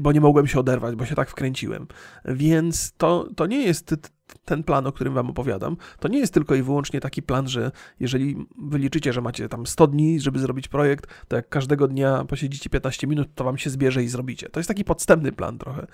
[0.00, 1.86] bo nie mogłem się oderwać, bo się tak wkręciłem.
[2.24, 3.94] Więc to, to nie jest
[4.44, 7.70] ten plan, o którym wam opowiadam, to nie jest tylko i wyłącznie taki plan, że
[8.00, 12.70] jeżeli wyliczycie, że macie tam 100 dni, żeby zrobić projekt, to jak każdego dnia posiedzicie
[12.70, 14.48] 15 minut, to wam się zbierze i zrobicie.
[14.48, 15.86] To jest taki podstępny plan trochę,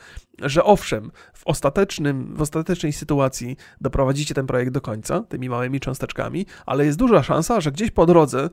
[0.42, 6.46] że owszem, w ostatecznym, w ostatecznej sytuacji doprowadzicie ten projekt do końca, tymi małymi cząsteczkami,
[6.66, 8.50] ale jest duża szansa, że gdzieś po drodze,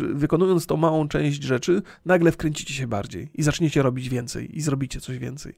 [0.00, 5.00] wykonując tą małą część rzeczy, nagle wkręcicie się bardziej i zaczniecie robić więcej i zrobicie
[5.00, 5.54] coś więcej.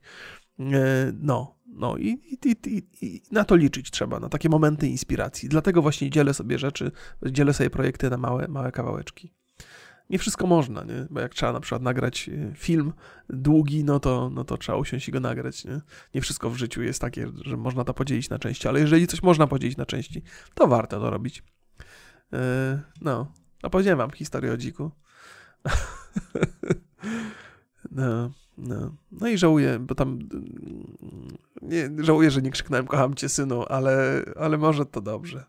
[0.60, 5.48] E, no, no i, i, i, i, na to liczyć trzeba, na takie momenty inspiracji.
[5.48, 6.90] Dlatego właśnie dzielę sobie rzeczy,
[7.26, 9.32] dzielę sobie projekty na małe, małe kawałeczki.
[10.10, 11.06] Nie wszystko można, nie?
[11.10, 12.92] Bo jak trzeba na przykład nagrać e, film
[13.28, 15.80] długi, no to, no to trzeba usiąść i go nagrać, nie?
[16.14, 19.22] Nie wszystko w życiu jest takie, że można to podzielić na części, ale jeżeli coś
[19.22, 20.22] można podzielić na części,
[20.54, 21.42] to warto to robić.
[22.32, 22.38] Yy,
[23.64, 24.90] no, opowiedziałem wam historię o dziku.
[27.90, 28.30] no.
[28.58, 28.94] No.
[29.12, 30.18] no i żałuję, bo tam
[31.62, 35.44] nie, żałuję, że nie krzyknąłem kocham cię synu, ale, ale może to dobrze.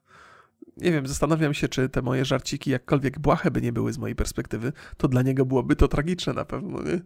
[0.78, 4.16] Nie wiem, zastanawiam się, czy te moje żarciki jakkolwiek błahe by nie były z mojej
[4.16, 7.01] perspektywy, to dla niego byłoby to tragiczne na pewno, nie?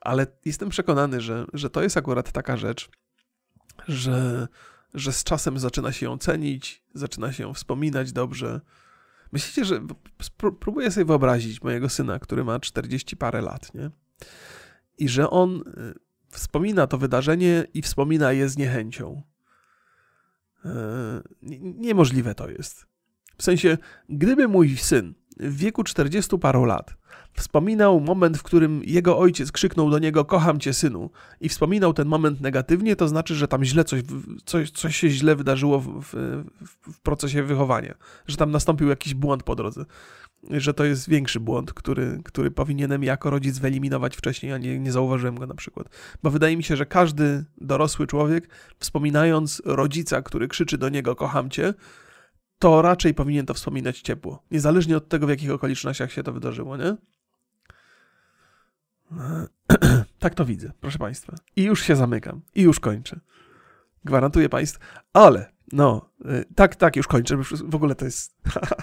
[0.00, 2.90] Ale jestem przekonany, że, że to jest akurat taka rzecz,
[3.88, 4.48] że,
[4.94, 8.60] że z czasem zaczyna się ją cenić, zaczyna się ją wspominać dobrze.
[9.32, 9.80] Myślicie, że
[10.60, 13.90] próbuję sobie wyobrazić mojego syna, który ma 40 parę lat, nie?
[14.98, 15.94] i że on y,
[16.30, 19.22] wspomina to wydarzenie i wspomina je z niechęcią.
[20.64, 20.70] E,
[21.60, 22.86] niemożliwe to jest.
[23.38, 23.78] W sensie,
[24.08, 26.94] gdyby mój syn w wieku 40 paru lat
[27.36, 31.10] wspominał moment, w którym jego ojciec krzyknął do niego: Kocham cię, synu,
[31.40, 34.02] i wspominał ten moment negatywnie, to znaczy, że tam źle coś,
[34.44, 36.44] coś, coś się źle wydarzyło w, w,
[36.92, 37.94] w procesie wychowania,
[38.26, 39.84] że tam nastąpił jakiś błąd po drodze
[40.50, 44.92] że to jest większy błąd, który, który powinienem jako rodzic wyeliminować wcześniej, a nie, nie
[44.92, 45.88] zauważyłem go na przykład.
[46.22, 51.50] Bo wydaje mi się, że każdy dorosły człowiek, wspominając rodzica, który krzyczy do niego kocham
[51.50, 51.74] cię,
[52.58, 54.42] to raczej powinien to wspominać ciepło.
[54.50, 56.96] Niezależnie od tego, w jakich okolicznościach się to wydarzyło, nie?
[60.18, 61.36] tak to widzę, proszę Państwa.
[61.56, 62.40] I już się zamykam.
[62.54, 63.20] I już kończę.
[64.04, 64.80] Gwarantuję Państwu.
[65.12, 67.36] Ale, no, y, tak, tak, już kończę.
[67.64, 68.36] W ogóle to jest...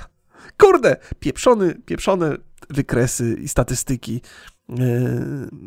[0.61, 2.37] Kurde, pieprzony, pieprzone
[2.69, 4.21] wykresy i statystyki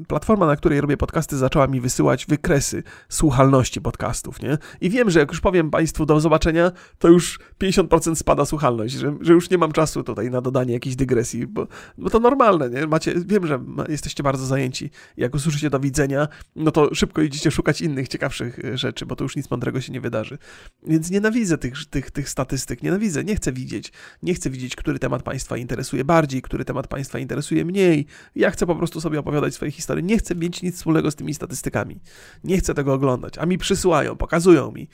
[0.09, 4.59] platforma, na której robię podcasty, zaczęła mi wysyłać wykresy słuchalności podcastów, nie?
[4.81, 9.17] I wiem, że jak już powiem Państwu do zobaczenia, to już 50% spada słuchalność, że,
[9.21, 11.67] że już nie mam czasu tutaj na dodanie jakiejś dygresji, bo,
[11.99, 12.87] bo to normalne, nie?
[12.87, 14.91] Macie, wiem, że jesteście bardzo zajęci.
[15.17, 19.25] Jak usłyszycie do widzenia, no to szybko idziecie szukać innych, ciekawszych e, rzeczy, bo to
[19.25, 20.39] już nic mądrego się nie wydarzy.
[20.87, 23.93] Więc nienawidzę tych, tych, tych statystyk, nienawidzę, nie chcę widzieć.
[24.23, 28.07] Nie chcę widzieć, który temat Państwa interesuje bardziej, który temat Państwa interesuje mniej.
[28.35, 30.03] Ja chcę po prostu prostu sobie opowiadać swoje historie.
[30.03, 32.01] Nie chcę mieć nic wspólnego z tymi statystykami.
[32.45, 33.39] Nie chcę tego oglądać.
[33.39, 34.89] A mi przysyłają, pokazują mi.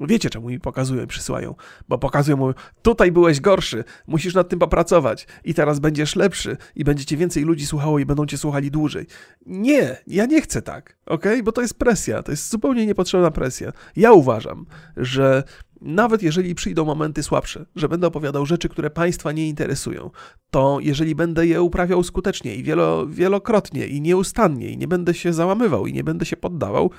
[0.00, 1.54] Wiecie, czemu mi pokazują i przysyłają?
[1.88, 6.84] Bo pokazują, mówią, tutaj byłeś gorszy, musisz nad tym popracować i teraz będziesz lepszy i
[6.84, 9.06] będziecie więcej ludzi słuchało i będą cię słuchali dłużej.
[9.46, 11.24] Nie, ja nie chcę tak, ok?
[11.44, 13.72] Bo to jest presja, to jest zupełnie niepotrzebna presja.
[13.96, 14.66] Ja uważam,
[14.96, 15.42] że
[15.80, 20.10] nawet jeżeli przyjdą momenty słabsze, że będę opowiadał rzeczy, które Państwa nie interesują,
[20.50, 25.32] to jeżeli będę je uprawiał skutecznie i wielo, wielokrotnie i nieustannie i nie będę się
[25.32, 26.90] załamywał i nie będę się poddawał,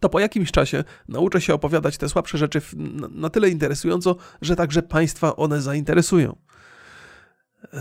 [0.00, 2.60] to po jakimś czasie nauczę się opowiadać te słabsze rzeczy
[3.10, 6.36] na tyle interesująco, że także Państwa one zainteresują.
[7.72, 7.80] Eee,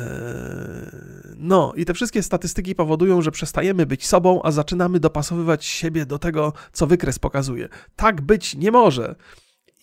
[1.36, 6.20] no, i te wszystkie statystyki powodują, że przestajemy być sobą, a zaczynamy dopasowywać siebie do
[6.20, 7.70] tego, co wykres pokazuje.
[7.96, 9.16] Tak być nie może.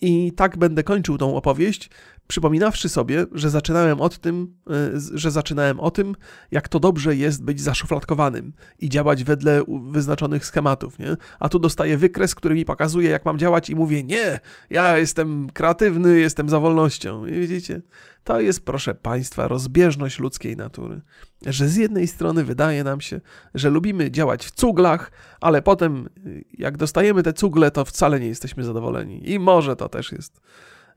[0.01, 1.89] I tak będę kończył tą opowieść,
[2.27, 6.15] przypominawszy sobie, że zaczynałem od tym, e, że zaczynałem o tym,
[6.51, 11.17] jak to dobrze jest być zaszufladkowanym i działać wedle wyznaczonych schematów, nie?
[11.39, 15.49] A tu dostaję wykres, który mi pokazuje, jak mam działać i mówię, nie, ja jestem
[15.49, 17.25] kreatywny, jestem za wolnością.
[17.25, 17.81] I widzicie?
[18.23, 21.01] To jest, proszę Państwa, rozbieżność ludzkiej natury.
[21.45, 23.21] Że z jednej strony wydaje nam się,
[23.53, 25.11] że lubimy działać w cuglach,
[25.41, 26.09] ale potem,
[26.53, 29.31] jak dostajemy te cugle, to wcale nie jesteśmy zadowoleni.
[29.31, 30.41] I może to też jest,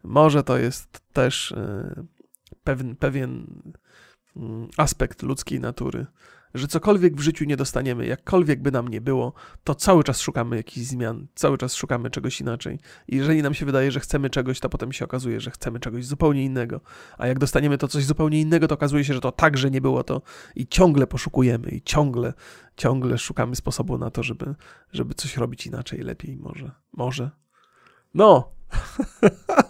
[0.03, 2.05] może to jest też e,
[2.65, 3.47] pewien, pewien
[4.37, 6.07] mm, aspekt ludzkiej natury,
[6.55, 9.33] że cokolwiek w życiu nie dostaniemy, jakkolwiek by nam nie było,
[9.65, 12.79] to cały czas szukamy jakichś zmian, cały czas szukamy czegoś inaczej.
[13.09, 16.07] I jeżeli nam się wydaje, że chcemy czegoś, to potem się okazuje, że chcemy czegoś
[16.07, 16.81] zupełnie innego.
[17.19, 20.05] A jak dostaniemy to coś zupełnie innego, to okazuje się, że to także nie było
[20.05, 20.23] to
[20.55, 22.33] i ciągle poszukujemy i ciągle,
[22.77, 24.55] ciągle szukamy sposobu na to, żeby,
[24.93, 27.31] żeby coś robić inaczej, lepiej, może, może.
[28.15, 28.53] No!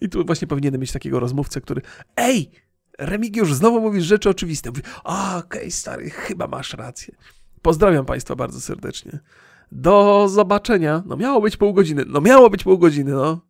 [0.00, 1.82] I tu właśnie powinienem mieć takiego rozmówcę, który
[2.16, 2.50] ej,
[2.98, 4.70] Remigiusz, znowu mówisz rzeczy oczywiste.
[4.70, 7.14] Mówi, okej, okay, stary, chyba masz rację.
[7.62, 9.18] Pozdrawiam Państwa bardzo serdecznie.
[9.72, 11.02] Do zobaczenia.
[11.06, 12.04] No miało być pół godziny.
[12.06, 13.40] No miało być pół godziny, no.